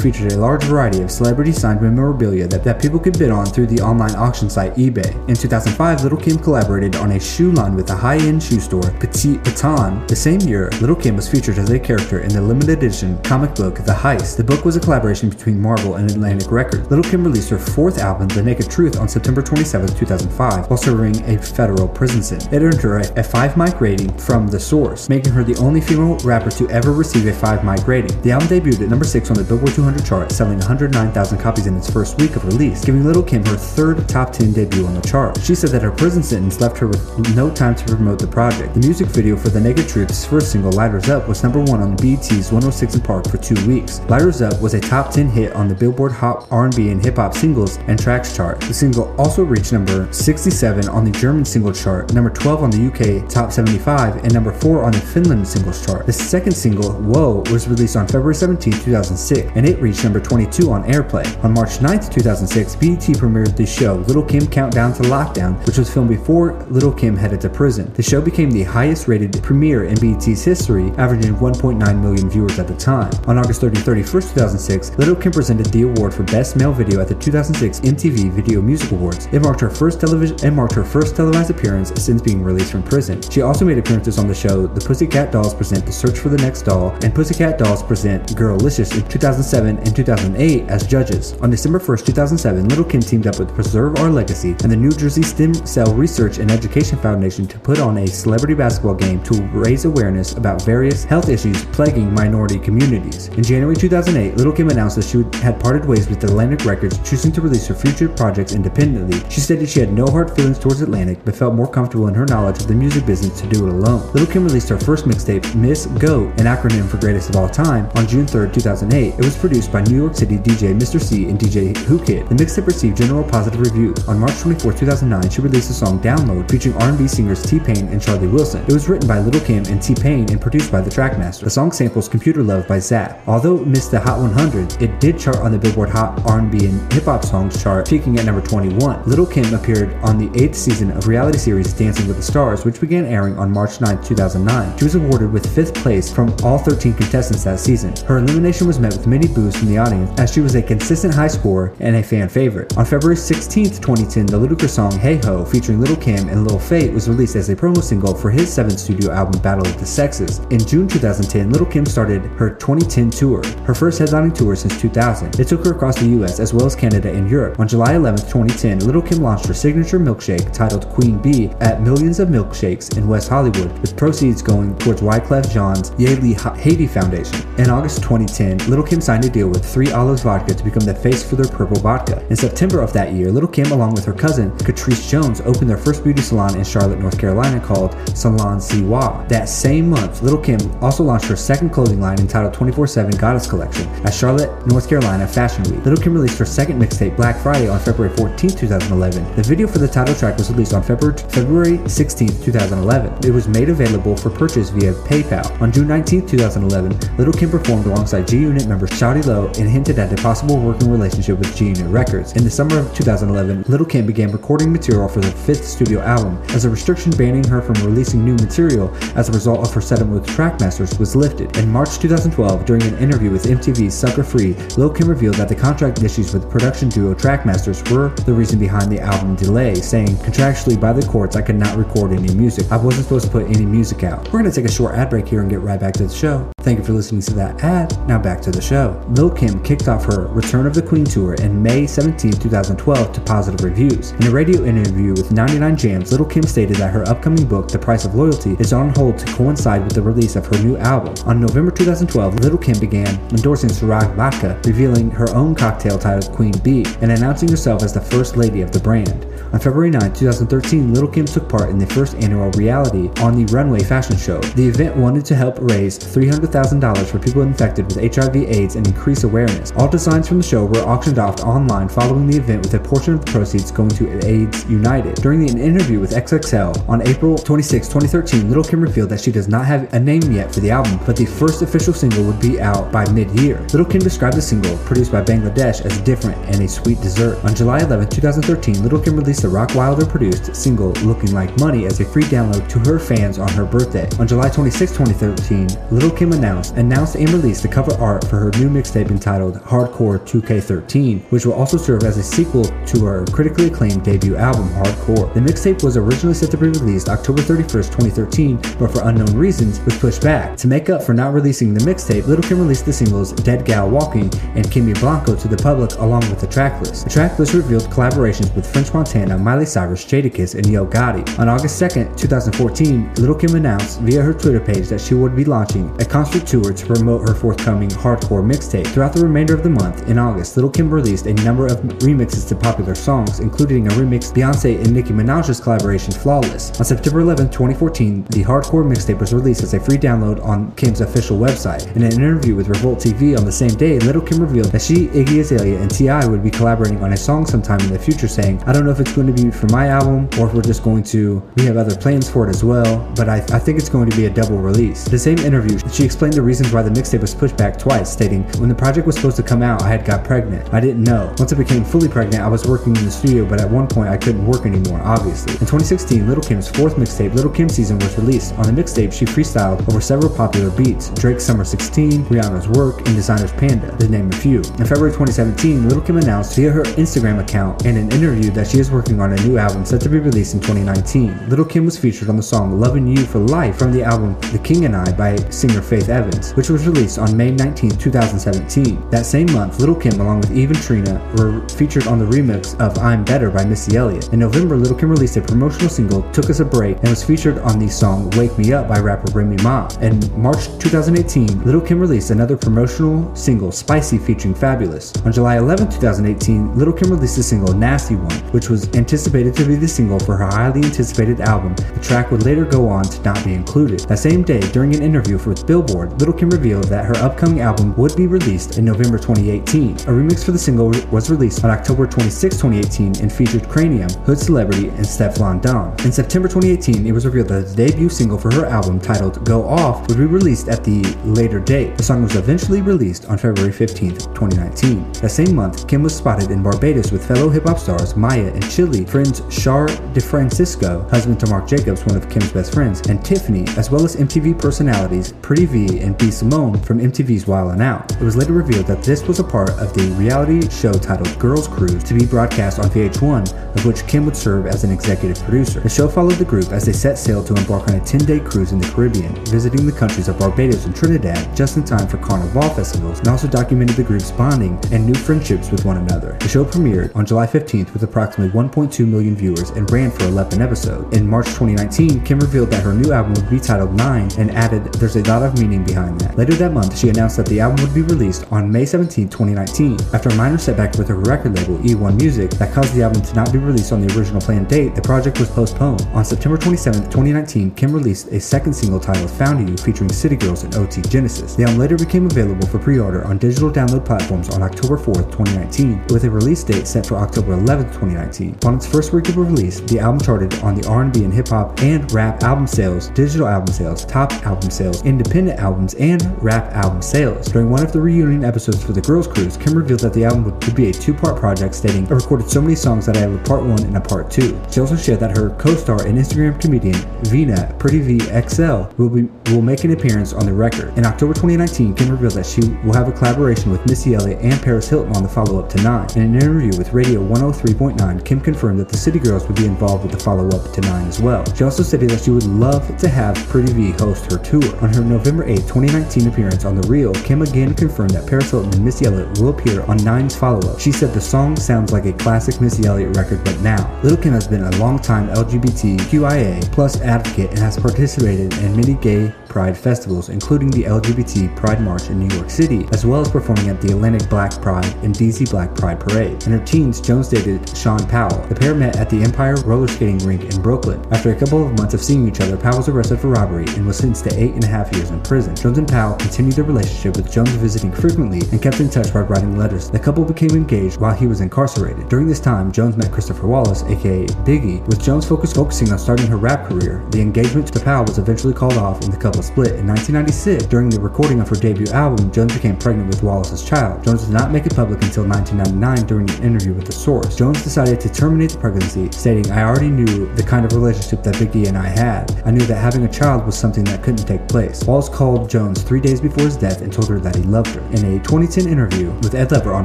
featured 0.00 0.32
a 0.32 0.36
large 0.36 0.62
variety 0.64 1.00
of 1.00 1.10
celebrity 1.10 1.52
signed 1.52 1.80
memorabilia 1.80 2.46
that, 2.48 2.62
that 2.64 2.82
people 2.82 2.98
could 2.98 3.18
bid 3.18 3.30
on 3.30 3.46
through 3.46 3.68
the 3.68 3.80
online 3.80 4.14
auction 4.14 4.50
site 4.50 4.74
eBay. 4.74 5.10
In 5.26 5.34
2005, 5.34 6.02
Little 6.02 6.18
Kim 6.18 6.36
collaborated 6.38 6.96
on 6.96 7.12
a 7.12 7.20
shoe 7.20 7.52
line 7.52 7.74
with 7.74 7.86
the 7.86 7.96
high-end 7.96 8.42
shoe 8.42 8.60
store 8.60 8.90
Petit 9.00 9.38
Patin. 9.38 10.06
The 10.06 10.16
same 10.16 10.40
year, 10.42 10.68
Little 10.82 10.96
Kim 10.96 11.16
was 11.16 11.30
featured 11.30 11.56
as 11.56 11.70
a 11.70 11.78
character 11.78 12.18
in 12.18 12.28
the 12.28 12.42
limited 12.42 12.76
edition 12.76 13.16
comic 13.22 13.54
book 13.54 13.76
The 13.76 13.92
Heist. 13.92 14.36
The 14.36 14.44
book 14.44 14.66
was 14.66 14.76
a 14.76 14.80
collaboration 14.80 15.30
between 15.30 15.58
Marvel 15.58 15.94
and 15.94 16.10
Atlantic 16.10 16.50
Records. 16.50 16.90
Little 16.90 17.10
Kim 17.10 17.24
released 17.24 17.48
her 17.48 17.58
fourth 17.58 17.98
album, 18.00 18.28
The 18.28 18.42
Naked 18.42 18.70
Truth, 18.70 18.97
on 18.98 19.08
September 19.08 19.42
27, 19.42 19.88
2005, 19.96 20.68
while 20.68 20.76
serving 20.76 21.22
a 21.24 21.40
federal 21.40 21.88
prison 21.88 22.22
sentence. 22.22 22.52
It 22.52 22.62
earned 22.62 22.80
her 22.82 22.98
a 22.98 23.22
5 23.22 23.56
mic 23.56 23.80
rating 23.80 24.16
from 24.18 24.48
The 24.48 24.60
Source, 24.60 25.08
making 25.08 25.32
her 25.32 25.44
the 25.44 25.56
only 25.56 25.80
female 25.80 26.16
rapper 26.18 26.50
to 26.50 26.68
ever 26.70 26.92
receive 26.92 27.26
a 27.26 27.32
5 27.32 27.64
mic 27.64 27.86
rating. 27.86 28.20
The 28.22 28.32
album 28.32 28.48
debuted 28.48 28.82
at 28.82 28.88
number 28.88 29.04
6 29.04 29.30
on 29.30 29.36
the 29.36 29.44
Billboard 29.44 29.74
200 29.74 30.04
chart, 30.04 30.32
selling 30.32 30.58
109,000 30.58 31.38
copies 31.38 31.66
in 31.66 31.76
its 31.76 31.90
first 31.90 32.20
week 32.20 32.36
of 32.36 32.44
release, 32.44 32.84
giving 32.84 33.04
Little 33.04 33.22
Kim 33.22 33.44
her 33.46 33.56
third 33.56 34.08
top 34.08 34.32
10 34.32 34.52
debut 34.52 34.86
on 34.86 34.94
the 34.94 35.00
chart. 35.02 35.38
She 35.42 35.54
said 35.54 35.70
that 35.70 35.82
her 35.82 35.90
prison 35.90 36.22
sentence 36.22 36.60
left 36.60 36.78
her 36.78 36.86
with 36.86 37.36
no 37.36 37.50
time 37.50 37.74
to 37.74 37.84
promote 37.84 38.18
the 38.18 38.26
project. 38.26 38.74
The 38.74 38.80
music 38.80 39.08
video 39.08 39.36
for 39.36 39.48
The 39.48 39.60
Naked 39.60 39.88
Truth's 39.88 40.24
first 40.24 40.52
single, 40.52 40.72
Lighters 40.72 41.08
Up, 41.08 41.28
was 41.28 41.42
number 41.42 41.60
1 41.62 41.80
on 41.80 41.96
BET's 41.96 42.52
106 42.52 42.98
& 43.00 43.00
Park 43.00 43.28
for 43.28 43.38
two 43.38 43.54
weeks. 43.66 44.00
Lighters 44.08 44.42
Up 44.42 44.60
was 44.60 44.74
a 44.74 44.80
top 44.80 45.10
10 45.10 45.28
hit 45.28 45.52
on 45.52 45.68
the 45.68 45.74
Billboard 45.74 46.12
Hot 46.12 46.46
R&B 46.50 46.90
and 46.90 47.04
Hip 47.04 47.16
Hop 47.16 47.34
Singles 47.34 47.78
and 47.86 47.98
Tracks 47.98 48.36
chart. 48.36 48.60
The 48.62 48.74
single 48.88 49.14
also 49.20 49.42
reached 49.42 49.72
number 49.72 50.10
67 50.10 50.88
on 50.88 51.04
the 51.04 51.10
German 51.10 51.44
single 51.44 51.72
chart, 51.72 52.14
number 52.14 52.30
12 52.30 52.62
on 52.62 52.70
the 52.70 52.86
UK 52.86 53.28
Top 53.28 53.52
75, 53.52 54.24
and 54.24 54.32
number 54.32 54.50
4 54.50 54.84
on 54.84 54.92
the 54.92 54.98
Finland 54.98 55.46
singles 55.46 55.84
chart. 55.84 56.06
The 56.06 56.12
second 56.12 56.52
single, 56.52 56.92
Whoa, 56.92 57.42
was 57.50 57.68
released 57.68 57.96
on 57.96 58.06
February 58.06 58.34
17, 58.34 58.72
2006, 58.72 59.52
and 59.54 59.68
it 59.68 59.78
reached 59.80 60.04
number 60.04 60.20
22 60.20 60.70
on 60.70 60.84
Airplay. 60.84 61.26
On 61.44 61.52
March 61.52 61.82
9, 61.82 62.00
2006, 62.08 62.76
BET 62.76 63.00
premiered 63.20 63.54
the 63.56 63.66
show 63.66 63.96
Little 64.08 64.22
Kim 64.22 64.46
Countdown 64.46 64.94
to 64.94 65.02
Lockdown, 65.02 65.54
which 65.66 65.76
was 65.76 65.92
filmed 65.92 66.08
before 66.08 66.54
Little 66.70 66.92
Kim 66.92 67.14
headed 67.14 67.42
to 67.42 67.50
prison. 67.50 67.92
The 67.92 68.02
show 68.02 68.22
became 68.22 68.50
the 68.50 68.62
highest 68.62 69.06
rated 69.06 69.42
premiere 69.42 69.84
in 69.84 69.96
BET's 69.96 70.44
history, 70.44 70.92
averaging 70.96 71.34
1.9 71.34 72.00
million 72.00 72.30
viewers 72.30 72.58
at 72.58 72.68
the 72.68 72.76
time. 72.76 73.12
On 73.26 73.36
August 73.36 73.60
30, 73.60 73.80
31st, 73.80 74.32
2006, 74.32 74.98
Little 74.98 75.16
Kim 75.16 75.32
presented 75.32 75.66
the 75.66 75.82
award 75.82 76.14
for 76.14 76.22
Best 76.22 76.56
Male 76.56 76.72
Video 76.72 77.02
at 77.02 77.08
the 77.08 77.14
2006 77.16 77.80
MTV 77.80 78.30
Video 78.30 78.62
Music 78.62 78.77
Awards. 78.92 79.26
It 79.32 79.42
marked 79.42 79.60
her 79.60 79.70
first 79.70 80.00
television 80.00 80.36
and 80.44 80.54
marked 80.54 80.74
her 80.74 80.84
first 80.84 81.16
televised 81.16 81.50
appearance 81.50 81.92
since 82.02 82.22
being 82.22 82.42
released 82.42 82.72
from 82.72 82.82
prison. 82.82 83.20
She 83.30 83.42
also 83.42 83.64
made 83.64 83.78
appearances 83.78 84.18
on 84.18 84.26
the 84.26 84.34
show 84.34 84.66
The 84.66 84.80
Pussycat 84.80 85.32
Dolls 85.32 85.54
Present 85.54 85.84
The 85.84 85.92
Search 85.92 86.18
for 86.18 86.28
the 86.28 86.38
Next 86.38 86.62
Doll 86.62 86.90
and 87.02 87.14
Pussycat 87.14 87.58
Dolls 87.58 87.82
Present 87.82 88.34
Girlicious 88.36 88.94
in 88.96 89.06
2007 89.08 89.78
and 89.78 89.94
2008 89.94 90.68
as 90.68 90.86
judges. 90.86 91.34
On 91.40 91.50
December 91.50 91.78
1st, 91.78 92.06
2007, 92.06 92.68
Little 92.68 92.84
Kim 92.84 93.00
teamed 93.00 93.26
up 93.26 93.38
with 93.38 93.54
Preserve 93.54 93.96
Our 93.98 94.10
Legacy 94.10 94.50
and 94.50 94.70
the 94.70 94.76
New 94.76 94.92
Jersey 94.92 95.22
Stem 95.22 95.54
Cell 95.54 95.92
Research 95.94 96.38
and 96.38 96.50
Education 96.50 96.98
Foundation 96.98 97.46
to 97.46 97.58
put 97.58 97.78
on 97.80 97.98
a 97.98 98.06
celebrity 98.06 98.54
basketball 98.54 98.94
game 98.94 99.22
to 99.24 99.42
raise 99.52 99.84
awareness 99.84 100.32
about 100.34 100.62
various 100.62 101.04
health 101.04 101.28
issues 101.28 101.64
plaguing 101.66 102.12
minority 102.14 102.58
communities. 102.58 103.28
In 103.28 103.42
January 103.42 103.76
2008, 103.76 104.36
Little 104.36 104.52
Kim 104.52 104.68
announced 104.68 104.96
that 104.96 105.04
she 105.04 105.24
had 105.40 105.60
parted 105.60 105.84
ways 105.84 106.08
with 106.08 106.22
Atlantic 106.24 106.64
Records, 106.64 106.98
choosing 107.08 107.32
to 107.32 107.40
release 107.40 107.66
her 107.66 107.74
future 107.74 108.08
projects 108.08 108.52
independently. 108.68 109.28
She 109.30 109.40
stated 109.40 109.68
she 109.68 109.80
had 109.80 109.92
no 109.92 110.06
hard 110.06 110.34
feelings 110.34 110.58
towards 110.58 110.82
Atlantic, 110.82 111.24
but 111.24 111.34
felt 111.34 111.54
more 111.54 111.70
comfortable 111.70 112.08
in 112.08 112.14
her 112.14 112.26
knowledge 112.26 112.60
of 112.60 112.68
the 112.68 112.74
music 112.74 113.06
business 113.06 113.40
to 113.40 113.46
do 113.48 113.66
it 113.66 113.72
alone. 113.72 114.06
Little 114.12 114.26
Kim 114.26 114.44
released 114.44 114.68
her 114.68 114.78
first 114.78 115.06
mixtape, 115.06 115.54
Miss 115.54 115.86
Go, 115.86 116.24
an 116.38 116.46
acronym 116.46 116.88
for 116.88 116.98
Greatest 116.98 117.30
of 117.30 117.36
All 117.36 117.48
Time, 117.48 117.88
on 117.94 118.06
June 118.06 118.26
3, 118.26 118.50
2008. 118.52 119.14
It 119.14 119.24
was 119.24 119.36
produced 119.36 119.72
by 119.72 119.82
New 119.82 119.96
York 119.96 120.14
City 120.14 120.36
DJ 120.36 120.78
Mr. 120.78 121.00
C 121.00 121.28
and 121.28 121.38
DJ 121.38 121.76
Whoo 121.88 122.04
Kid. 122.04 122.28
The 122.28 122.34
mixtape 122.34 122.66
received 122.66 122.96
general 122.96 123.24
positive 123.24 123.60
reviews. 123.60 124.06
On 124.08 124.18
March 124.18 124.38
24, 124.38 124.72
2009, 124.72 125.30
she 125.30 125.40
released 125.40 125.68
the 125.68 125.74
song 125.74 126.00
Download, 126.00 126.48
featuring 126.50 126.76
R&B 126.76 127.08
singers 127.08 127.42
T-Pain 127.42 127.88
and 127.88 128.02
Charlie 128.02 128.28
Wilson. 128.28 128.62
It 128.64 128.72
was 128.72 128.88
written 128.88 129.08
by 129.08 129.20
Little 129.20 129.40
Kim 129.40 129.64
and 129.66 129.80
T-Pain 129.80 130.30
and 130.30 130.40
produced 130.40 130.70
by 130.70 130.80
the 130.80 130.90
Trackmaster. 130.90 131.44
The 131.44 131.50
song 131.50 131.72
samples 131.72 132.08
Computer 132.08 132.42
Love 132.42 132.66
by 132.68 132.78
Zapp. 132.78 133.26
Although 133.26 133.58
it 133.58 133.66
missed 133.66 133.90
the 133.90 134.00
Hot 134.00 134.20
100, 134.20 134.82
it 134.82 135.00
did 135.00 135.18
chart 135.18 135.38
on 135.38 135.52
the 135.52 135.58
Billboard 135.58 135.90
Hot 135.90 136.20
R&B 136.26 136.66
and 136.66 136.92
Hip 136.92 137.04
Hop 137.04 137.24
Songs 137.24 137.62
chart, 137.62 137.88
peaking 137.88 138.18
at 138.18 138.24
number 138.24 138.40
21. 138.48 139.04
Little 139.04 139.26
Kim 139.26 139.52
appeared 139.54 139.92
on 140.02 140.18
the 140.18 140.30
eighth 140.42 140.56
season 140.56 140.90
of 140.90 141.06
reality 141.06 141.38
series 141.38 141.72
Dancing 141.72 142.08
with 142.08 142.16
the 142.16 142.22
Stars, 142.22 142.64
which 142.64 142.80
began 142.80 143.04
airing 143.04 143.38
on 143.38 143.52
March 143.52 143.80
9, 143.80 144.02
2009. 144.02 144.78
She 144.78 144.84
was 144.84 144.94
awarded 144.94 145.32
with 145.32 145.54
fifth 145.54 145.74
place 145.74 146.10
from 146.12 146.34
all 146.42 146.58
13 146.58 146.94
contestants 146.94 147.44
that 147.44 147.60
season. 147.60 147.94
Her 148.06 148.18
elimination 148.18 148.66
was 148.66 148.78
met 148.78 148.96
with 148.96 149.06
many 149.06 149.28
boos 149.28 149.56
from 149.56 149.68
the 149.68 149.78
audience, 149.78 150.18
as 150.18 150.32
she 150.32 150.40
was 150.40 150.54
a 150.54 150.62
consistent 150.62 151.14
high 151.14 151.28
scorer 151.28 151.74
and 151.80 151.96
a 151.96 152.02
fan 152.02 152.28
favorite. 152.28 152.76
On 152.78 152.84
February 152.84 153.16
16, 153.16 153.66
2010, 153.66 154.26
the 154.26 154.38
Ludacris 154.38 154.70
song 154.70 154.92
Hey 154.98 155.16
Ho, 155.24 155.44
featuring 155.44 155.80
Little 155.80 155.96
Kim 155.96 156.28
and 156.28 156.46
Lil 156.46 156.58
Fate, 156.58 156.92
was 156.92 157.08
released 157.08 157.36
as 157.36 157.50
a 157.50 157.56
promo 157.56 157.82
single 157.82 158.14
for 158.14 158.30
his 158.30 158.52
seventh 158.52 158.80
studio 158.80 159.12
album 159.12 159.40
Battle 159.42 159.66
of 159.66 159.78
the 159.78 159.86
Sexes. 159.86 160.38
In 160.50 160.58
June 160.58 160.88
2010, 160.88 161.50
Little 161.50 161.66
Kim 161.66 161.84
started 161.84 162.22
her 162.38 162.50
2010 162.50 163.10
tour, 163.10 163.44
her 163.64 163.74
first 163.74 164.00
headlining 164.00 164.34
tour 164.34 164.56
since 164.56 164.80
2000. 164.80 165.38
It 165.38 165.48
took 165.48 165.64
her 165.64 165.72
across 165.72 165.98
the 165.98 166.06
US 166.20 166.40
as 166.40 166.54
well 166.54 166.64
as 166.66 166.74
Canada 166.74 167.12
and 167.12 167.30
Europe. 167.30 167.60
On 167.60 167.68
July 167.68 167.94
11, 167.94 168.26
2010, 168.38 168.86
Little 168.86 169.02
Kim 169.02 169.18
launched 169.18 169.46
her 169.46 169.54
signature 169.54 169.98
milkshake 169.98 170.52
titled 170.52 170.88
Queen 170.90 171.18
Bee 171.18 171.48
at 171.60 171.80
Millions 171.80 172.20
of 172.20 172.28
Milkshakes 172.28 172.96
in 172.96 173.08
West 173.08 173.28
Hollywood, 173.28 173.76
with 173.80 173.96
proceeds 173.96 174.42
going 174.42 174.78
towards 174.78 175.00
Wyclef 175.02 175.50
Jean's 175.52 175.90
Yéle 175.92 176.56
Haiti 176.56 176.86
Foundation. 176.86 177.42
In 177.58 177.68
August 177.68 178.00
2010, 178.04 178.70
Little 178.70 178.84
Kim 178.84 179.00
signed 179.00 179.24
a 179.24 179.28
deal 179.28 179.48
with 179.48 179.64
Three 179.64 179.90
Olives 179.90 180.22
Vodka 180.22 180.54
to 180.54 180.62
become 180.62 180.84
the 180.84 180.94
face 180.94 181.28
for 181.28 181.34
their 181.34 181.50
purple 181.50 181.80
vodka. 181.80 182.24
In 182.30 182.36
September 182.36 182.80
of 182.80 182.92
that 182.92 183.12
year, 183.12 183.32
Little 183.32 183.48
Kim, 183.48 183.72
along 183.72 183.94
with 183.94 184.04
her 184.04 184.12
cousin 184.12 184.52
Catrice 184.58 185.10
Jones, 185.10 185.40
opened 185.40 185.68
their 185.68 185.76
first 185.76 186.04
beauty 186.04 186.22
salon 186.22 186.56
in 186.56 186.62
Charlotte, 186.62 187.00
North 187.00 187.18
Carolina 187.18 187.58
called 187.58 187.96
Salon 188.16 188.58
Siwa. 188.58 189.28
That 189.28 189.48
same 189.48 189.90
month, 189.90 190.22
Little 190.22 190.38
Kim 190.38 190.60
also 190.80 191.02
launched 191.02 191.26
her 191.26 191.36
second 191.36 191.70
clothing 191.70 192.00
line 192.00 192.20
entitled 192.20 192.54
24-7 192.54 193.18
Goddess 193.18 193.48
Collection 193.48 193.88
at 194.06 194.14
Charlotte, 194.14 194.64
North 194.68 194.88
Carolina 194.88 195.26
Fashion 195.26 195.64
Week. 195.64 195.84
Little 195.84 196.00
Kim 196.00 196.14
released 196.14 196.38
her 196.38 196.44
second 196.44 196.80
mixtape, 196.80 197.16
Black 197.16 197.36
Friday, 197.42 197.68
on 197.68 197.80
February 197.80 198.14
14, 198.16 198.27
2011. 198.36 199.36
The 199.36 199.42
video 199.42 199.66
for 199.66 199.78
the 199.78 199.88
title 199.88 200.14
track 200.14 200.36
was 200.36 200.50
released 200.50 200.74
on 200.74 200.82
February, 200.82 201.16
February 201.28 201.88
16, 201.88 202.28
2011. 202.42 203.24
It 203.24 203.32
was 203.32 203.48
made 203.48 203.68
available 203.68 204.16
for 204.16 204.30
purchase 204.30 204.70
via 204.70 204.92
PayPal. 204.92 205.60
On 205.60 205.72
June 205.72 205.88
19, 205.88 206.26
2011, 206.26 207.16
Little 207.16 207.32
Kim 207.32 207.50
performed 207.50 207.86
alongside 207.86 208.28
G-Unit 208.28 208.66
member 208.66 208.86
Shawty 208.86 209.24
Lo 209.26 209.46
and 209.46 209.68
hinted 209.68 209.98
at 209.98 210.12
a 210.12 210.22
possible 210.22 210.58
working 210.58 210.90
relationship 210.90 211.38
with 211.38 211.54
G-Unit 211.56 211.86
Records. 211.86 212.32
In 212.34 212.44
the 212.44 212.50
summer 212.50 212.78
of 212.78 212.94
2011, 212.94 213.64
Little 213.68 213.86
Kim 213.86 214.06
began 214.06 214.30
recording 214.30 214.72
material 214.72 215.08
for 215.08 215.20
the 215.20 215.30
fifth 215.30 215.64
studio 215.64 216.00
album, 216.00 216.42
as 216.50 216.64
a 216.64 216.70
restriction 216.70 217.12
banning 217.12 217.44
her 217.44 217.62
from 217.62 217.74
releasing 217.86 218.24
new 218.24 218.34
material 218.34 218.94
as 219.16 219.28
a 219.28 219.32
result 219.32 219.66
of 219.66 219.72
her 219.72 219.80
settlement 219.80 220.22
with 220.22 220.30
Trackmasters 220.30 220.98
was 220.98 221.14
lifted. 221.16 221.56
In 221.56 221.70
March 221.70 221.98
2012, 221.98 222.64
during 222.64 222.82
an 222.82 222.98
interview 222.98 223.30
with 223.30 223.44
MTV's 223.44 223.94
Sucker 223.94 224.22
Free, 224.22 224.54
Lil 224.76 224.90
Kim 224.90 225.08
revealed 225.08 225.36
that 225.36 225.48
the 225.48 225.54
contract 225.54 226.02
issues 226.02 226.32
with 226.32 226.50
production 226.50 226.88
duo 226.88 227.14
Trackmasters 227.14 227.88
were 227.90 228.10
the 228.24 228.32
reason 228.32 228.58
behind 228.58 228.90
the 228.90 229.00
album 229.00 229.34
delay, 229.34 229.74
saying, 229.74 230.16
Contractually 230.18 230.80
by 230.80 230.92
the 230.92 231.06
courts, 231.06 231.36
I 231.36 231.42
could 231.42 231.56
not 231.56 231.76
record 231.76 232.12
any 232.12 232.34
music. 232.34 232.70
I 232.70 232.76
wasn't 232.76 233.04
supposed 233.04 233.26
to 233.26 233.30
put 233.30 233.46
any 233.46 233.64
music 233.64 234.04
out. 234.04 234.24
We're 234.26 234.40
going 234.40 234.44
to 234.44 234.52
take 234.52 234.68
a 234.68 234.72
short 234.72 234.94
ad 234.94 235.10
break 235.10 235.26
here 235.26 235.40
and 235.40 235.50
get 235.50 235.60
right 235.60 235.80
back 235.80 235.94
to 235.94 236.04
the 236.04 236.14
show. 236.14 236.50
Thank 236.60 236.78
you 236.78 236.84
for 236.84 236.92
listening 236.92 237.22
to 237.22 237.34
that 237.34 237.62
ad. 237.62 237.96
Now 238.06 238.18
back 238.18 238.40
to 238.42 238.50
the 238.50 238.60
show. 238.60 239.02
Lil 239.10 239.30
Kim 239.30 239.62
kicked 239.62 239.88
off 239.88 240.04
her 240.04 240.26
Return 240.28 240.66
of 240.66 240.74
the 240.74 240.82
Queen 240.82 241.04
tour 241.04 241.34
in 241.34 241.62
May 241.62 241.86
17, 241.86 242.32
2012 242.32 243.12
to 243.12 243.20
positive 243.22 243.64
reviews. 243.64 244.10
In 244.12 244.26
a 244.26 244.30
radio 244.30 244.64
interview 244.64 245.12
with 245.12 245.32
99 245.32 245.76
Jams, 245.76 246.10
Little 246.10 246.26
Kim 246.26 246.42
stated 246.42 246.76
that 246.76 246.92
her 246.92 247.08
upcoming 247.08 247.46
book, 247.46 247.68
The 247.68 247.78
Price 247.78 248.04
of 248.04 248.14
Loyalty, 248.14 248.56
is 248.58 248.72
on 248.72 248.90
hold 248.90 249.18
to 249.18 249.26
coincide 249.32 249.84
with 249.84 249.94
the 249.94 250.02
release 250.02 250.36
of 250.36 250.46
her 250.46 250.62
new 250.62 250.76
album. 250.78 251.14
On 251.26 251.40
November 251.40 251.70
2012, 251.70 252.40
Little 252.40 252.58
Kim 252.58 252.78
began 252.78 253.18
endorsing 253.30 253.70
Ciroc 253.70 254.14
Vodka, 254.14 254.60
revealing 254.64 255.10
her 255.10 255.30
own 255.34 255.54
cocktail 255.54 255.98
titled 255.98 256.34
Queen 256.34 256.56
Bee, 256.58 256.84
and 257.00 257.12
announcing 257.12 257.48
herself 257.48 257.82
as 257.82 257.92
the 257.92 258.00
first 258.10 258.36
lady 258.36 258.62
of 258.62 258.72
the 258.72 258.80
brand. 258.80 259.26
On 259.50 259.58
February 259.58 259.88
9, 259.88 260.12
2013, 260.12 260.92
Little 260.92 261.08
Kim 261.08 261.24
took 261.24 261.48
part 261.48 261.70
in 261.70 261.78
the 261.78 261.86
first 261.86 262.14
annual 262.16 262.50
reality 262.50 263.08
on 263.22 263.34
the 263.34 263.50
Runway 263.50 263.80
fashion 263.80 264.14
show. 264.18 264.40
The 264.40 264.68
event 264.68 264.94
wanted 264.94 265.24
to 265.24 265.34
help 265.34 265.56
raise 265.62 265.98
$300,000 265.98 267.06
for 267.06 267.18
people 267.18 267.40
infected 267.40 267.86
with 267.86 268.14
HIV 268.14 268.36
AIDS 268.36 268.76
and 268.76 268.86
increase 268.86 269.24
awareness. 269.24 269.72
All 269.72 269.88
designs 269.88 270.28
from 270.28 270.36
the 270.36 270.44
show 270.44 270.66
were 270.66 270.80
auctioned 270.80 271.18
off 271.18 271.40
online 271.40 271.88
following 271.88 272.26
the 272.26 272.36
event 272.36 272.60
with 272.60 272.74
a 272.74 272.78
portion 272.78 273.14
of 273.14 273.24
the 273.24 273.32
proceeds 273.32 273.70
going 273.70 273.88
to 273.88 274.26
AIDS 274.26 274.66
United. 274.66 275.14
During 275.14 275.48
an 275.48 275.58
interview 275.58 275.98
with 275.98 276.10
XXL 276.10 276.86
on 276.86 277.00
April 277.08 277.38
26, 277.38 277.88
2013, 277.88 278.48
Little 278.48 278.62
Kim 278.62 278.82
revealed 278.82 279.08
that 279.08 279.20
she 279.20 279.32
does 279.32 279.48
not 279.48 279.64
have 279.64 279.90
a 279.94 279.98
name 279.98 280.30
yet 280.30 280.52
for 280.52 280.60
the 280.60 280.70
album, 280.70 281.00
but 281.06 281.16
the 281.16 281.24
first 281.24 281.62
official 281.62 281.94
single 281.94 282.22
would 282.24 282.40
be 282.40 282.60
out 282.60 282.92
by 282.92 283.08
mid-year. 283.12 283.60
Little 283.72 283.86
Kim 283.86 284.00
described 284.00 284.36
the 284.36 284.42
single, 284.42 284.76
produced 284.84 285.10
by 285.10 285.22
Bangladesh, 285.22 285.86
as 285.86 285.98
different 286.02 286.36
and 286.50 286.62
a 286.62 286.68
sweet 286.68 287.00
dessert. 287.00 287.42
On 287.46 287.54
July 287.54 287.78
11, 287.78 287.97
2013, 288.06 288.82
Little 288.82 289.00
Kim 289.00 289.16
released 289.16 289.42
the 289.42 289.48
Rockwilder 289.48 290.08
produced 290.08 290.54
single 290.54 290.90
Looking 291.04 291.32
Like 291.32 291.58
Money 291.58 291.86
as 291.86 292.00
a 292.00 292.04
free 292.04 292.24
download 292.24 292.68
to 292.68 292.78
her 292.80 292.98
fans 292.98 293.38
on 293.38 293.48
her 293.50 293.64
birthday. 293.64 294.08
On 294.18 294.28
July 294.28 294.48
26, 294.50 294.92
2013, 294.92 295.68
Little 295.90 296.10
Kim 296.10 296.32
announced 296.32 296.76
announced 296.76 297.16
and 297.16 297.28
released 297.30 297.62
the 297.62 297.68
cover 297.68 297.94
art 297.94 298.24
for 298.24 298.38
her 298.38 298.50
new 298.52 298.68
mixtape 298.68 299.10
entitled 299.10 299.56
Hardcore 299.62 300.18
2K13, 300.20 301.30
which 301.30 301.46
will 301.46 301.54
also 301.54 301.76
serve 301.76 302.04
as 302.04 302.16
a 302.18 302.22
sequel 302.22 302.64
to 302.64 303.04
her 303.04 303.24
critically 303.26 303.66
acclaimed 303.66 304.04
debut 304.04 304.36
album 304.36 304.68
Hardcore. 304.70 305.32
The 305.34 305.40
mixtape 305.40 305.82
was 305.82 305.96
originally 305.96 306.34
set 306.34 306.50
to 306.52 306.56
be 306.56 306.68
released 306.68 307.08
October 307.08 307.42
31st, 307.42 307.96
2013, 307.96 308.56
but 308.78 308.92
for 308.92 309.08
unknown 309.08 309.34
reasons 309.36 309.80
was 309.80 309.96
pushed 309.98 310.22
back. 310.22 310.56
To 310.58 310.68
make 310.68 310.90
up 310.90 311.02
for 311.02 311.14
not 311.14 311.32
releasing 311.32 311.74
the 311.74 311.80
mixtape, 311.80 312.26
Little 312.26 312.42
Kim 312.42 312.60
released 312.60 312.86
the 312.86 312.92
singles 312.92 313.32
Dead 313.32 313.64
Gal 313.64 313.88
Walking 313.88 314.30
and 314.54 314.64
Kimmy 314.66 314.98
Blanco 315.00 315.34
to 315.34 315.48
the 315.48 315.56
public 315.56 315.92
along 315.96 316.20
with 316.30 316.40
the 316.40 316.46
tracklist. 316.46 317.04
The 317.04 317.10
track 317.10 317.38
list 317.38 317.54
revealed 317.54 317.87
collaborations 317.90 318.54
with 318.54 318.70
French 318.70 318.92
Montana, 318.94 319.38
Miley 319.38 319.66
Cyrus, 319.66 320.04
Jadakiss, 320.04 320.54
and 320.54 320.66
Yo 320.66 320.86
Gotti. 320.86 321.38
On 321.38 321.48
August 321.48 321.80
2nd, 321.80 322.16
2014, 322.16 323.14
Little 323.14 323.34
Kim 323.34 323.54
announced 323.54 324.00
via 324.00 324.22
her 324.22 324.32
Twitter 324.32 324.60
page 324.60 324.88
that 324.88 325.00
she 325.00 325.14
would 325.14 325.34
be 325.34 325.44
launching 325.44 325.94
a 326.00 326.04
concert 326.04 326.46
tour 326.46 326.72
to 326.72 326.86
promote 326.86 327.28
her 327.28 327.34
forthcoming 327.34 327.88
hardcore 327.88 328.44
mixtape. 328.44 328.86
Throughout 328.86 329.12
the 329.12 329.22
remainder 329.22 329.54
of 329.54 329.62
the 329.62 329.70
month, 329.70 330.08
in 330.08 330.18
August, 330.18 330.56
Little 330.56 330.70
Kim 330.70 330.90
released 330.90 331.26
a 331.26 331.34
number 331.44 331.66
of 331.66 331.78
remixes 332.02 332.48
to 332.48 332.56
popular 332.56 332.94
songs, 332.94 333.40
including 333.40 333.86
a 333.86 333.90
remix 333.90 334.32
Beyonce 334.32 334.78
and 334.78 334.92
Nicki 334.92 335.12
Minaj's 335.12 335.60
collaboration 335.60 336.12
Flawless. 336.12 336.78
On 336.78 336.84
September 336.84 337.20
11, 337.20 337.46
2014, 337.46 338.24
the 338.24 338.44
hardcore 338.44 338.84
mixtape 338.84 339.18
was 339.18 339.32
released 339.32 339.62
as 339.62 339.74
a 339.74 339.80
free 339.80 339.98
download 339.98 340.44
on 340.44 340.72
Kim's 340.72 341.00
official 341.00 341.38
website. 341.38 341.94
In 341.96 342.02
an 342.02 342.12
interview 342.12 342.54
with 342.54 342.68
Revolt 342.68 342.98
TV 342.98 343.36
on 343.36 343.44
the 343.44 343.52
same 343.52 343.74
day, 343.74 343.98
Little 344.00 344.22
Kim 344.22 344.40
revealed 344.40 344.72
that 344.72 344.82
she, 344.82 345.08
Iggy 345.08 345.40
Azalea, 345.40 345.80
and 345.80 345.90
T.I. 345.90 346.26
would 346.26 346.42
be 346.42 346.50
collaborating 346.50 347.02
on 347.02 347.12
a 347.12 347.16
song 347.16 347.46
sometime 347.46 347.77
in 347.80 347.92
the 347.92 347.98
future, 347.98 348.28
saying, 348.28 348.62
I 348.64 348.72
don't 348.72 348.84
know 348.84 348.90
if 348.90 349.00
it's 349.00 349.12
going 349.12 349.26
to 349.26 349.42
be 349.42 349.50
for 349.50 349.66
my 349.68 349.88
album 349.88 350.28
or 350.38 350.46
if 350.48 350.54
we're 350.54 350.62
just 350.62 350.82
going 350.82 351.02
to, 351.04 351.42
we 351.56 351.64
have 351.64 351.76
other 351.76 351.96
plans 351.96 352.28
for 352.30 352.46
it 352.46 352.50
as 352.50 352.64
well, 352.64 353.10
but 353.16 353.28
I, 353.28 353.36
I 353.52 353.58
think 353.58 353.78
it's 353.78 353.88
going 353.88 354.08
to 354.10 354.16
be 354.16 354.26
a 354.26 354.30
double 354.30 354.58
release. 354.58 355.04
The 355.04 355.18
same 355.18 355.38
interview, 355.38 355.78
she 355.90 356.04
explained 356.04 356.34
the 356.34 356.42
reasons 356.42 356.72
why 356.72 356.82
the 356.82 356.90
mixtape 356.90 357.20
was 357.20 357.34
pushed 357.34 357.56
back 357.56 357.78
twice, 357.78 358.12
stating, 358.12 358.44
When 358.60 358.68
the 358.68 358.74
project 358.74 359.06
was 359.06 359.16
supposed 359.16 359.36
to 359.36 359.42
come 359.42 359.62
out, 359.62 359.82
I 359.82 359.88
had 359.88 360.04
got 360.04 360.24
pregnant. 360.24 360.72
I 360.72 360.80
didn't 360.80 361.04
know. 361.04 361.34
Once 361.38 361.52
I 361.52 361.56
became 361.56 361.84
fully 361.84 362.08
pregnant, 362.08 362.42
I 362.42 362.48
was 362.48 362.66
working 362.66 362.96
in 362.96 363.04
the 363.04 363.10
studio, 363.10 363.44
but 363.44 363.60
at 363.60 363.70
one 363.70 363.86
point 363.86 364.08
I 364.08 364.16
couldn't 364.16 364.46
work 364.46 364.66
anymore, 364.66 365.00
obviously. 365.02 365.52
In 365.54 365.60
2016, 365.60 366.26
Little 366.26 366.42
Kim's 366.42 366.68
fourth 366.68 366.96
mixtape, 366.96 367.34
Little 367.34 367.50
Kim 367.50 367.68
Season, 367.68 367.98
was 367.98 368.16
released. 368.18 368.54
On 368.54 368.64
the 368.64 368.82
mixtape, 368.82 369.12
she 369.12 369.24
freestyled 369.24 369.88
over 369.88 370.00
several 370.00 370.34
popular 370.34 370.70
beats 370.70 371.10
Drake's 371.10 371.44
Summer 371.44 371.64
16, 371.64 372.24
Rihanna's 372.26 372.68
Work, 372.68 372.98
and 372.98 373.16
Desiigner's 373.16 373.52
Panda, 373.52 373.96
to 373.98 374.08
name 374.08 374.30
a 374.30 374.36
few. 374.36 374.58
In 374.58 374.86
February 374.86 375.10
2017, 375.10 375.88
Little 375.88 376.02
Kim 376.02 376.16
announced 376.16 376.56
via 376.56 376.70
her 376.70 376.82
Instagram 376.82 377.40
account 377.40 377.57
and 377.58 377.98
an 377.98 378.12
interview 378.12 378.50
that 378.52 378.68
she 378.68 378.78
is 378.78 378.90
working 378.90 379.20
on 379.20 379.32
a 379.32 379.36
new 379.42 379.58
album 379.58 379.84
set 379.84 380.00
to 380.00 380.08
be 380.08 380.18
released 380.18 380.54
in 380.54 380.60
2019. 380.60 381.48
Little 381.48 381.64
Kim 381.64 381.84
was 381.84 381.98
featured 381.98 382.28
on 382.28 382.36
the 382.36 382.42
song 382.42 382.78
Loving 382.78 383.06
You 383.06 383.24
for 383.24 383.38
Life 383.38 383.78
from 383.78 383.92
the 383.92 384.02
album 384.02 384.38
The 384.52 384.60
King 384.60 384.84
and 384.84 384.94
I 384.94 385.10
by 385.12 385.36
singer 385.50 385.82
Faith 385.82 386.08
Evans, 386.08 386.52
which 386.52 386.70
was 386.70 386.86
released 386.86 387.18
on 387.18 387.36
May 387.36 387.50
19, 387.50 387.90
2017. 387.90 389.10
That 389.10 389.26
same 389.26 389.52
month, 389.52 389.80
Little 389.80 389.94
Kim, 389.94 390.20
along 390.20 390.40
with 390.40 390.56
Eve 390.56 390.70
and 390.70 390.80
Trina, 390.80 391.20
were 391.36 391.66
featured 391.70 392.06
on 392.06 392.18
the 392.18 392.24
remix 392.24 392.78
of 392.80 392.96
I'm 392.98 393.24
Better 393.24 393.50
by 393.50 393.64
Missy 393.64 393.96
Elliott. 393.96 394.32
In 394.32 394.38
November, 394.38 394.76
Little 394.76 394.96
Kim 394.96 395.10
released 395.10 395.36
a 395.36 395.42
promotional 395.42 395.88
single, 395.88 396.22
Took 396.30 396.50
Us 396.50 396.60
a 396.60 396.64
Break, 396.64 396.98
and 396.98 397.08
was 397.08 397.24
featured 397.24 397.58
on 397.58 397.78
the 397.78 397.88
song 397.88 398.30
Wake 398.36 398.56
Me 398.56 398.72
Up 398.72 398.86
by 398.86 399.00
rapper 399.00 399.32
Remy 399.32 399.62
Ma. 399.62 399.88
In 400.00 400.20
March 400.40 400.66
2018, 400.78 401.64
Little 401.64 401.80
Kim 401.80 401.98
released 401.98 402.30
another 402.30 402.56
promotional 402.56 403.34
single, 403.34 403.72
Spicy, 403.72 404.18
featuring 404.18 404.54
Fabolous. 404.54 405.24
On 405.26 405.32
July 405.32 405.58
11, 405.58 405.90
2018, 405.90 406.78
Little 406.78 406.94
Kim 406.94 407.10
released 407.10 407.38
single 407.48 407.72
Nasty 407.72 408.14
One, 408.14 408.38
which 408.52 408.68
was 408.68 408.94
anticipated 408.94 409.54
to 409.54 409.64
be 409.64 409.74
the 409.74 409.88
single 409.88 410.20
for 410.20 410.36
her 410.36 410.46
highly 410.46 410.84
anticipated 410.84 411.40
album. 411.40 411.74
The 411.94 412.00
track 412.00 412.30
would 412.30 412.44
later 412.44 412.64
go 412.64 412.88
on 412.88 413.04
to 413.04 413.22
not 413.22 413.42
be 413.44 413.54
included. 413.54 414.00
That 414.00 414.18
same 414.18 414.42
day, 414.42 414.60
during 414.72 414.94
an 414.94 415.02
interview 415.02 415.38
with 415.38 415.66
Billboard, 415.66 416.18
Little 416.20 416.34
Kim 416.34 416.50
revealed 416.50 416.84
that 416.84 417.06
her 417.06 417.16
upcoming 417.16 417.60
album 417.60 417.96
would 417.96 418.14
be 418.16 418.26
released 418.26 418.76
in 418.76 418.84
November 418.84 419.16
2018. 419.18 419.92
A 419.92 420.12
remix 420.12 420.44
for 420.44 420.52
the 420.52 420.58
single 420.58 420.92
was 421.10 421.30
released 421.30 421.64
on 421.64 421.70
October 421.70 422.06
26, 422.06 422.56
2018, 422.56 423.22
and 423.22 423.32
featured 423.32 423.68
Cranium, 423.68 424.10
Hood 424.24 424.38
Celebrity, 424.38 424.88
and 424.88 425.06
Stefflon 425.06 425.62
Don. 425.62 425.94
In 426.04 426.12
September 426.12 426.48
2018, 426.48 427.06
it 427.06 427.12
was 427.12 427.24
revealed 427.24 427.48
that 427.48 427.68
the 427.68 427.86
debut 427.86 428.10
single 428.10 428.36
for 428.38 428.52
her 428.54 428.66
album, 428.66 429.00
titled 429.00 429.44
Go 429.46 429.66
Off, 429.66 430.06
would 430.08 430.18
be 430.18 430.26
released 430.26 430.68
at 430.68 430.84
the 430.84 431.02
later 431.24 431.60
date. 431.60 431.96
The 431.96 432.02
song 432.02 432.22
was 432.22 432.36
eventually 432.36 432.82
released 432.82 433.26
on 433.26 433.38
February 433.38 433.72
15, 433.72 434.10
2019. 434.18 435.12
That 435.12 435.30
same 435.30 435.54
month, 435.54 435.88
Kim 435.88 436.02
was 436.02 436.14
spotted 436.14 436.50
in 436.50 436.62
Barbados 436.62 437.10
with 437.10 437.26
hip 437.46 437.64
hop 437.64 437.78
stars 437.78 438.16
Maya 438.16 438.50
and 438.52 438.68
Chili, 438.68 439.04
friends 439.04 439.42
Char 439.48 439.86
Defrancesco, 440.12 441.08
husband 441.08 441.38
to 441.38 441.46
Marc 441.46 441.68
Jacobs, 441.68 442.04
one 442.04 442.16
of 442.16 442.28
Kim's 442.28 442.50
best 442.50 442.74
friends, 442.74 443.00
and 443.08 443.24
Tiffany, 443.24 443.64
as 443.76 443.92
well 443.92 444.04
as 444.04 444.16
MTV 444.16 444.60
personalities 444.60 445.32
Pretty 445.40 445.64
V 445.64 446.00
and 446.00 446.18
B 446.18 446.32
Simone 446.32 446.76
from 446.80 446.98
MTV's 446.98 447.46
Wild 447.46 447.72
'N 447.72 447.80
Out. 447.80 448.10
It 448.20 448.24
was 448.24 448.36
later 448.36 448.52
revealed 448.54 448.86
that 448.86 449.04
this 449.04 449.22
was 449.28 449.38
a 449.38 449.44
part 449.44 449.70
of 449.78 449.94
the 449.94 450.08
reality 450.18 450.68
show 450.68 450.92
titled 450.92 451.38
Girls 451.38 451.68
Cruise 451.68 452.02
to 452.02 452.14
be 452.14 452.26
broadcast 452.26 452.80
on 452.80 452.90
VH1, 452.90 453.52
of 453.76 453.86
which 453.86 454.04
Kim 454.08 454.24
would 454.24 454.36
serve 454.36 454.66
as 454.66 454.82
an 454.82 454.90
executive 454.90 455.40
producer. 455.44 455.78
The 455.78 455.88
show 455.88 456.08
followed 456.08 456.38
the 456.38 456.44
group 456.44 456.72
as 456.72 456.86
they 456.86 456.92
set 456.92 457.18
sail 457.18 457.44
to 457.44 457.54
embark 457.54 457.86
on 457.88 457.94
a 457.94 458.00
10 458.00 458.24
day 458.24 458.40
cruise 458.40 458.72
in 458.72 458.80
the 458.80 458.88
Caribbean, 458.88 459.32
visiting 459.44 459.86
the 459.86 459.92
countries 459.92 460.26
of 460.26 460.40
Barbados 460.40 460.86
and 460.86 460.96
Trinidad 460.96 461.54
just 461.54 461.76
in 461.76 461.84
time 461.84 462.08
for 462.08 462.16
Carnival 462.16 462.68
festivals, 462.70 463.20
and 463.20 463.28
also 463.28 463.46
documented 463.46 463.94
the 463.94 464.02
group's 464.02 464.32
bonding 464.32 464.76
and 464.90 465.06
new 465.06 465.14
friendships 465.14 465.70
with 465.70 465.84
one 465.84 465.98
another. 465.98 466.36
The 466.40 466.48
show 466.48 466.64
premiered 466.64 467.14
on 467.14 467.27
July 467.28 467.46
15th 467.46 467.92
with 467.92 468.02
approximately 468.02 468.50
1.2 468.58 469.06
million 469.06 469.36
viewers 469.36 469.68
and 469.70 469.88
ran 469.90 470.10
for 470.10 470.24
11 470.24 470.62
episodes. 470.62 471.14
In 471.14 471.28
March 471.28 471.46
2019, 471.48 472.24
Kim 472.24 472.40
revealed 472.40 472.70
that 472.70 472.82
her 472.82 472.94
new 472.94 473.12
album 473.12 473.34
would 473.34 473.50
be 473.50 473.60
titled 473.60 473.92
Nine 473.94 474.30
and 474.38 474.50
added, 474.52 474.84
There's 474.94 475.16
a 475.16 475.22
lot 475.24 475.42
of 475.42 475.58
meaning 475.58 475.84
behind 475.84 476.18
that. 476.22 476.38
Later 476.38 476.54
that 476.54 476.72
month, 476.72 476.98
she 476.98 477.10
announced 477.10 477.36
that 477.36 477.46
the 477.46 477.60
album 477.60 477.84
would 477.84 477.94
be 477.94 478.00
released 478.00 478.50
on 478.50 478.72
May 478.72 478.86
17, 478.86 479.28
2019. 479.28 479.98
After 480.14 480.30
a 480.30 480.34
minor 480.36 480.56
setback 480.56 480.96
with 480.96 481.08
her 481.08 481.16
record 481.16 481.54
label, 481.54 481.76
E1 481.78 482.18
Music, 482.18 482.50
that 482.52 482.72
caused 482.72 482.94
the 482.94 483.02
album 483.02 483.20
to 483.20 483.34
not 483.34 483.52
be 483.52 483.58
released 483.58 483.92
on 483.92 484.00
the 484.00 484.18
original 484.18 484.40
planned 484.40 484.68
date, 484.68 484.94
the 484.94 485.02
project 485.02 485.38
was 485.38 485.50
postponed. 485.50 486.08
On 486.14 486.24
September 486.24 486.56
27, 486.56 487.02
2019, 487.04 487.72
Kim 487.72 487.92
released 487.92 488.28
a 488.28 488.40
second 488.40 488.72
single 488.72 488.98
titled 488.98 489.30
Found 489.32 489.68
You 489.68 489.76
featuring 489.76 490.10
City 490.10 490.36
Girls 490.36 490.64
and 490.64 490.74
OT 490.76 491.02
Genesis. 491.02 491.54
The 491.54 491.64
album 491.64 491.78
later 491.78 491.98
became 491.98 492.24
available 492.24 492.66
for 492.68 492.78
pre-order 492.78 493.26
on 493.26 493.36
digital 493.36 493.70
download 493.70 494.06
platforms 494.06 494.48
on 494.48 494.62
October 494.62 494.96
4, 494.96 495.14
2019, 495.14 496.06
with 496.08 496.24
a 496.24 496.30
release 496.30 496.64
date 496.64 496.86
set 496.86 497.04
for 497.04 497.17
October 497.18 497.56
11th, 497.56 497.92
2019. 497.94 498.54
Upon 498.54 498.76
its 498.76 498.86
first 498.86 499.12
week 499.12 499.28
of 499.28 499.36
release, 499.36 499.80
the 499.80 499.98
album 499.98 500.20
charted 500.20 500.54
on 500.60 500.74
the 500.74 500.86
R&B 500.88 501.24
and 501.24 501.32
hip 501.32 501.48
hop 501.48 501.80
and 501.80 502.10
rap 502.12 502.42
album 502.42 502.66
sales, 502.66 503.08
digital 503.10 503.46
album 503.46 503.72
sales, 503.74 504.04
top 504.04 504.32
album 504.46 504.70
sales, 504.70 505.04
independent 505.04 505.58
albums, 505.58 505.94
and 505.94 506.22
rap 506.42 506.72
album 506.72 507.02
sales. 507.02 507.46
During 507.48 507.70
one 507.70 507.82
of 507.82 507.92
the 507.92 508.00
reunion 508.00 508.44
episodes 508.44 508.82
for 508.82 508.92
the 508.92 509.00
Girls 509.00 509.26
Cruise, 509.26 509.56
Kim 509.56 509.74
revealed 509.74 510.00
that 510.00 510.12
the 510.12 510.24
album 510.24 510.44
would 510.44 510.74
be 510.74 510.88
a 510.88 510.92
two-part 510.92 511.36
project, 511.36 511.74
stating, 511.74 512.06
"I 512.06 512.14
recorded 512.14 512.48
so 512.48 512.60
many 512.60 512.74
songs 512.74 513.06
that 513.06 513.16
I 513.16 513.20
have 513.20 513.34
a 513.34 513.38
part 513.38 513.64
one 513.64 513.82
and 513.82 513.96
a 513.96 514.00
part 514.00 514.30
two. 514.30 514.58
She 514.70 514.80
also 514.80 514.96
shared 514.96 515.20
that 515.20 515.36
her 515.36 515.50
co-star 515.50 516.02
and 516.02 516.18
Instagram 516.18 516.60
comedian 516.60 516.96
Vina 517.24 517.74
Pretty 517.78 518.00
V 518.00 518.20
XL 518.30 518.88
will 518.96 519.08
be 519.08 519.28
will 519.52 519.62
make 519.62 519.84
an 519.84 519.92
appearance 519.92 520.32
on 520.32 520.46
the 520.46 520.52
record. 520.52 520.92
In 520.96 521.06
October 521.06 521.32
2019, 521.32 521.94
Kim 521.94 522.10
revealed 522.10 522.34
that 522.34 522.46
she 522.46 522.60
will 522.84 522.94
have 522.94 523.08
a 523.08 523.12
collaboration 523.12 523.72
with 523.72 523.84
Missy 523.86 524.14
Elliott 524.14 524.38
and 524.42 524.60
Paris 524.60 524.88
Hilton 524.88 525.16
on 525.16 525.22
the 525.22 525.28
follow-up 525.28 525.68
to 525.70 525.82
Nine. 525.82 526.06
In 526.16 526.22
an 526.22 526.34
interview 526.34 526.76
with 526.76 526.92
Radio 526.92 527.07
103.9, 527.16 528.24
Kim 528.24 528.40
confirmed 528.40 528.78
that 528.80 528.88
the 528.88 528.96
City 528.96 529.18
Girls 529.18 529.46
would 529.46 529.56
be 529.56 529.66
involved 529.66 530.04
with 530.04 530.12
the 530.12 530.18
follow-up 530.18 530.72
to 530.72 530.80
Nine 530.82 531.06
as 531.06 531.20
well. 531.20 531.44
She 531.54 531.64
also 531.64 531.82
stated 531.82 532.10
that 532.10 532.22
she 532.22 532.30
would 532.30 532.44
love 532.44 532.96
to 532.98 533.08
have 533.08 533.36
Pretty 533.48 533.72
V 533.72 533.90
host 533.92 534.30
her 534.30 534.38
tour. 534.38 534.76
On 534.82 534.92
her 534.92 535.02
November 535.02 535.44
8, 535.44 535.56
2019 535.56 536.28
appearance 536.28 536.64
on 536.64 536.80
The 536.80 536.86
Real, 536.88 537.12
Kim 537.14 537.42
again 537.42 537.74
confirmed 537.74 538.10
that 538.10 538.26
Paris 538.26 538.50
Hilton 538.50 538.72
and 538.74 538.84
Missy 538.84 539.06
Elliott 539.06 539.38
will 539.38 539.50
appear 539.50 539.82
on 539.82 539.96
Nine's 539.98 540.36
follow-up. 540.36 540.80
She 540.80 540.92
said 540.92 541.12
the 541.12 541.20
song 541.20 541.56
sounds 541.56 541.92
like 541.92 542.06
a 542.06 542.12
classic 542.12 542.60
Missy 542.60 542.86
Elliott 542.86 543.16
record, 543.16 543.42
but 543.44 543.58
now. 543.60 544.00
Little 544.02 544.18
Kim 544.18 544.32
has 544.32 544.48
been 544.48 544.62
a 544.62 544.76
long-time 544.78 545.28
LGBTQIA 545.28 546.70
plus 546.72 547.00
advocate 547.00 547.50
and 547.50 547.58
has 547.58 547.78
participated 547.78 548.52
in 548.58 548.76
many 548.76 548.94
gay 548.94 549.32
pride 549.48 549.76
festivals, 549.76 550.28
including 550.28 550.70
the 550.70 550.84
LGBT 550.84 551.56
Pride 551.56 551.80
March 551.80 552.10
in 552.10 552.18
New 552.18 552.34
York 552.36 552.50
City, 552.50 552.86
as 552.92 553.04
well 553.04 553.20
as 553.20 553.30
performing 553.30 553.68
at 553.68 553.80
the 553.80 553.92
Atlantic 553.92 554.28
Black 554.28 554.52
Pride 554.60 554.94
and 555.02 555.14
DC 555.14 555.50
Black 555.50 555.74
Pride 555.74 555.98
Parade. 555.98 556.46
In 556.46 556.52
her 556.52 556.64
teens, 556.64 556.97
Jones 557.00 557.28
dated 557.28 557.76
Sean 557.76 558.06
Powell. 558.06 558.46
The 558.48 558.54
pair 558.54 558.74
met 558.74 558.96
at 558.96 559.08
the 559.08 559.22
Empire 559.22 559.56
roller 559.64 559.88
skating 559.88 560.18
rink 560.18 560.44
in 560.44 560.60
Brooklyn. 560.60 561.02
After 561.10 561.32
a 561.32 561.36
couple 561.36 561.64
of 561.64 561.76
months 561.78 561.94
of 561.94 562.02
seeing 562.02 562.28
each 562.28 562.40
other, 562.40 562.56
Powell 562.56 562.78
was 562.78 562.88
arrested 562.88 563.20
for 563.20 563.28
robbery 563.28 563.66
and 563.76 563.86
was 563.86 563.96
sentenced 563.96 564.24
to 564.24 564.38
eight 564.38 564.52
and 564.52 564.64
a 564.64 564.68
half 564.68 564.92
years 564.94 565.10
in 565.10 565.20
prison. 565.22 565.38
prison. 565.38 565.54
Jones 565.54 565.78
and 565.78 565.88
Powell 565.88 566.16
continued 566.16 566.54
their 566.54 566.64
relationship 566.64 567.16
with 567.16 567.30
Jones 567.30 567.50
visiting 567.50 567.92
frequently 567.92 568.40
and 568.50 568.60
kept 568.60 568.80
in 568.80 568.90
touch 568.90 569.12
by 569.12 569.20
writing 569.20 569.56
letters. 569.56 569.90
The 569.90 569.98
couple 569.98 570.24
became 570.24 570.50
engaged 570.50 571.00
while 571.00 571.14
he 571.14 571.26
was 571.26 571.40
incarcerated. 571.40 572.08
During 572.08 572.26
this 572.26 572.40
time, 572.40 572.72
Jones 572.72 572.96
met 572.96 573.12
Christopher 573.12 573.46
Wallace, 573.46 573.82
aka 573.84 574.26
Biggie, 574.44 574.84
with 574.86 575.02
Jones 575.02 575.26
focus 575.26 575.52
focusing 575.52 575.92
on 575.92 575.98
starting 575.98 576.26
her 576.26 576.36
rap 576.36 576.66
career. 576.66 577.04
The 577.10 577.20
engagement 577.20 577.72
to 577.72 577.80
Powell 577.80 578.04
was 578.04 578.18
eventually 578.18 578.54
called 578.54 578.74
off 578.74 579.00
and 579.02 579.12
the 579.12 579.16
couple 579.16 579.42
split. 579.42 579.76
In 579.76 579.86
1996, 579.86 580.66
during 580.66 580.90
the 580.90 581.00
recording 581.00 581.40
of 581.40 581.48
her 581.48 581.56
debut 581.56 581.86
album, 581.92 582.32
Jones 582.32 582.54
became 582.54 582.76
pregnant 582.76 583.08
with 583.08 583.22
Wallace's 583.22 583.64
child. 583.64 584.04
Jones 584.04 584.24
did 584.24 584.32
not 584.32 584.50
make 584.50 584.66
it 584.66 584.74
public 584.74 585.02
until 585.02 585.24
1999 585.24 586.06
during 586.06 586.30
an 586.30 586.42
interview 586.42 586.74
with 586.74 586.87
The 586.88 586.94
Source. 586.94 587.36
Jones 587.36 587.62
decided 587.62 588.00
to 588.00 588.08
terminate 588.08 588.52
the 588.52 588.58
pregnancy, 588.58 589.12
stating, 589.12 589.52
I 589.52 589.62
already 589.64 589.90
knew 589.90 590.32
the 590.34 590.42
kind 590.42 590.64
of 590.64 590.72
relationship 590.72 591.22
that 591.22 591.34
Biggie 591.34 591.68
and 591.68 591.76
I 591.76 591.86
had. 591.86 592.42
I 592.46 592.50
knew 592.50 592.64
that 592.64 592.76
having 592.76 593.04
a 593.04 593.12
child 593.12 593.44
was 593.44 593.58
something 593.58 593.84
that 593.84 594.02
couldn't 594.02 594.26
take 594.26 594.48
place. 594.48 594.82
Wallace 594.84 595.10
called 595.10 595.50
Jones 595.50 595.82
three 595.82 596.00
days 596.00 596.18
before 596.18 596.44
his 596.44 596.56
death 596.56 596.80
and 596.80 596.90
told 596.90 597.10
her 597.10 597.20
that 597.20 597.36
he 597.36 597.42
loved 597.42 597.74
her. 597.74 597.82
In 597.88 598.16
a 598.16 598.18
2010 598.24 598.66
interview 598.66 599.10
with 599.22 599.34
Ed 599.34 599.52
Lover 599.52 599.74
on 599.74 599.84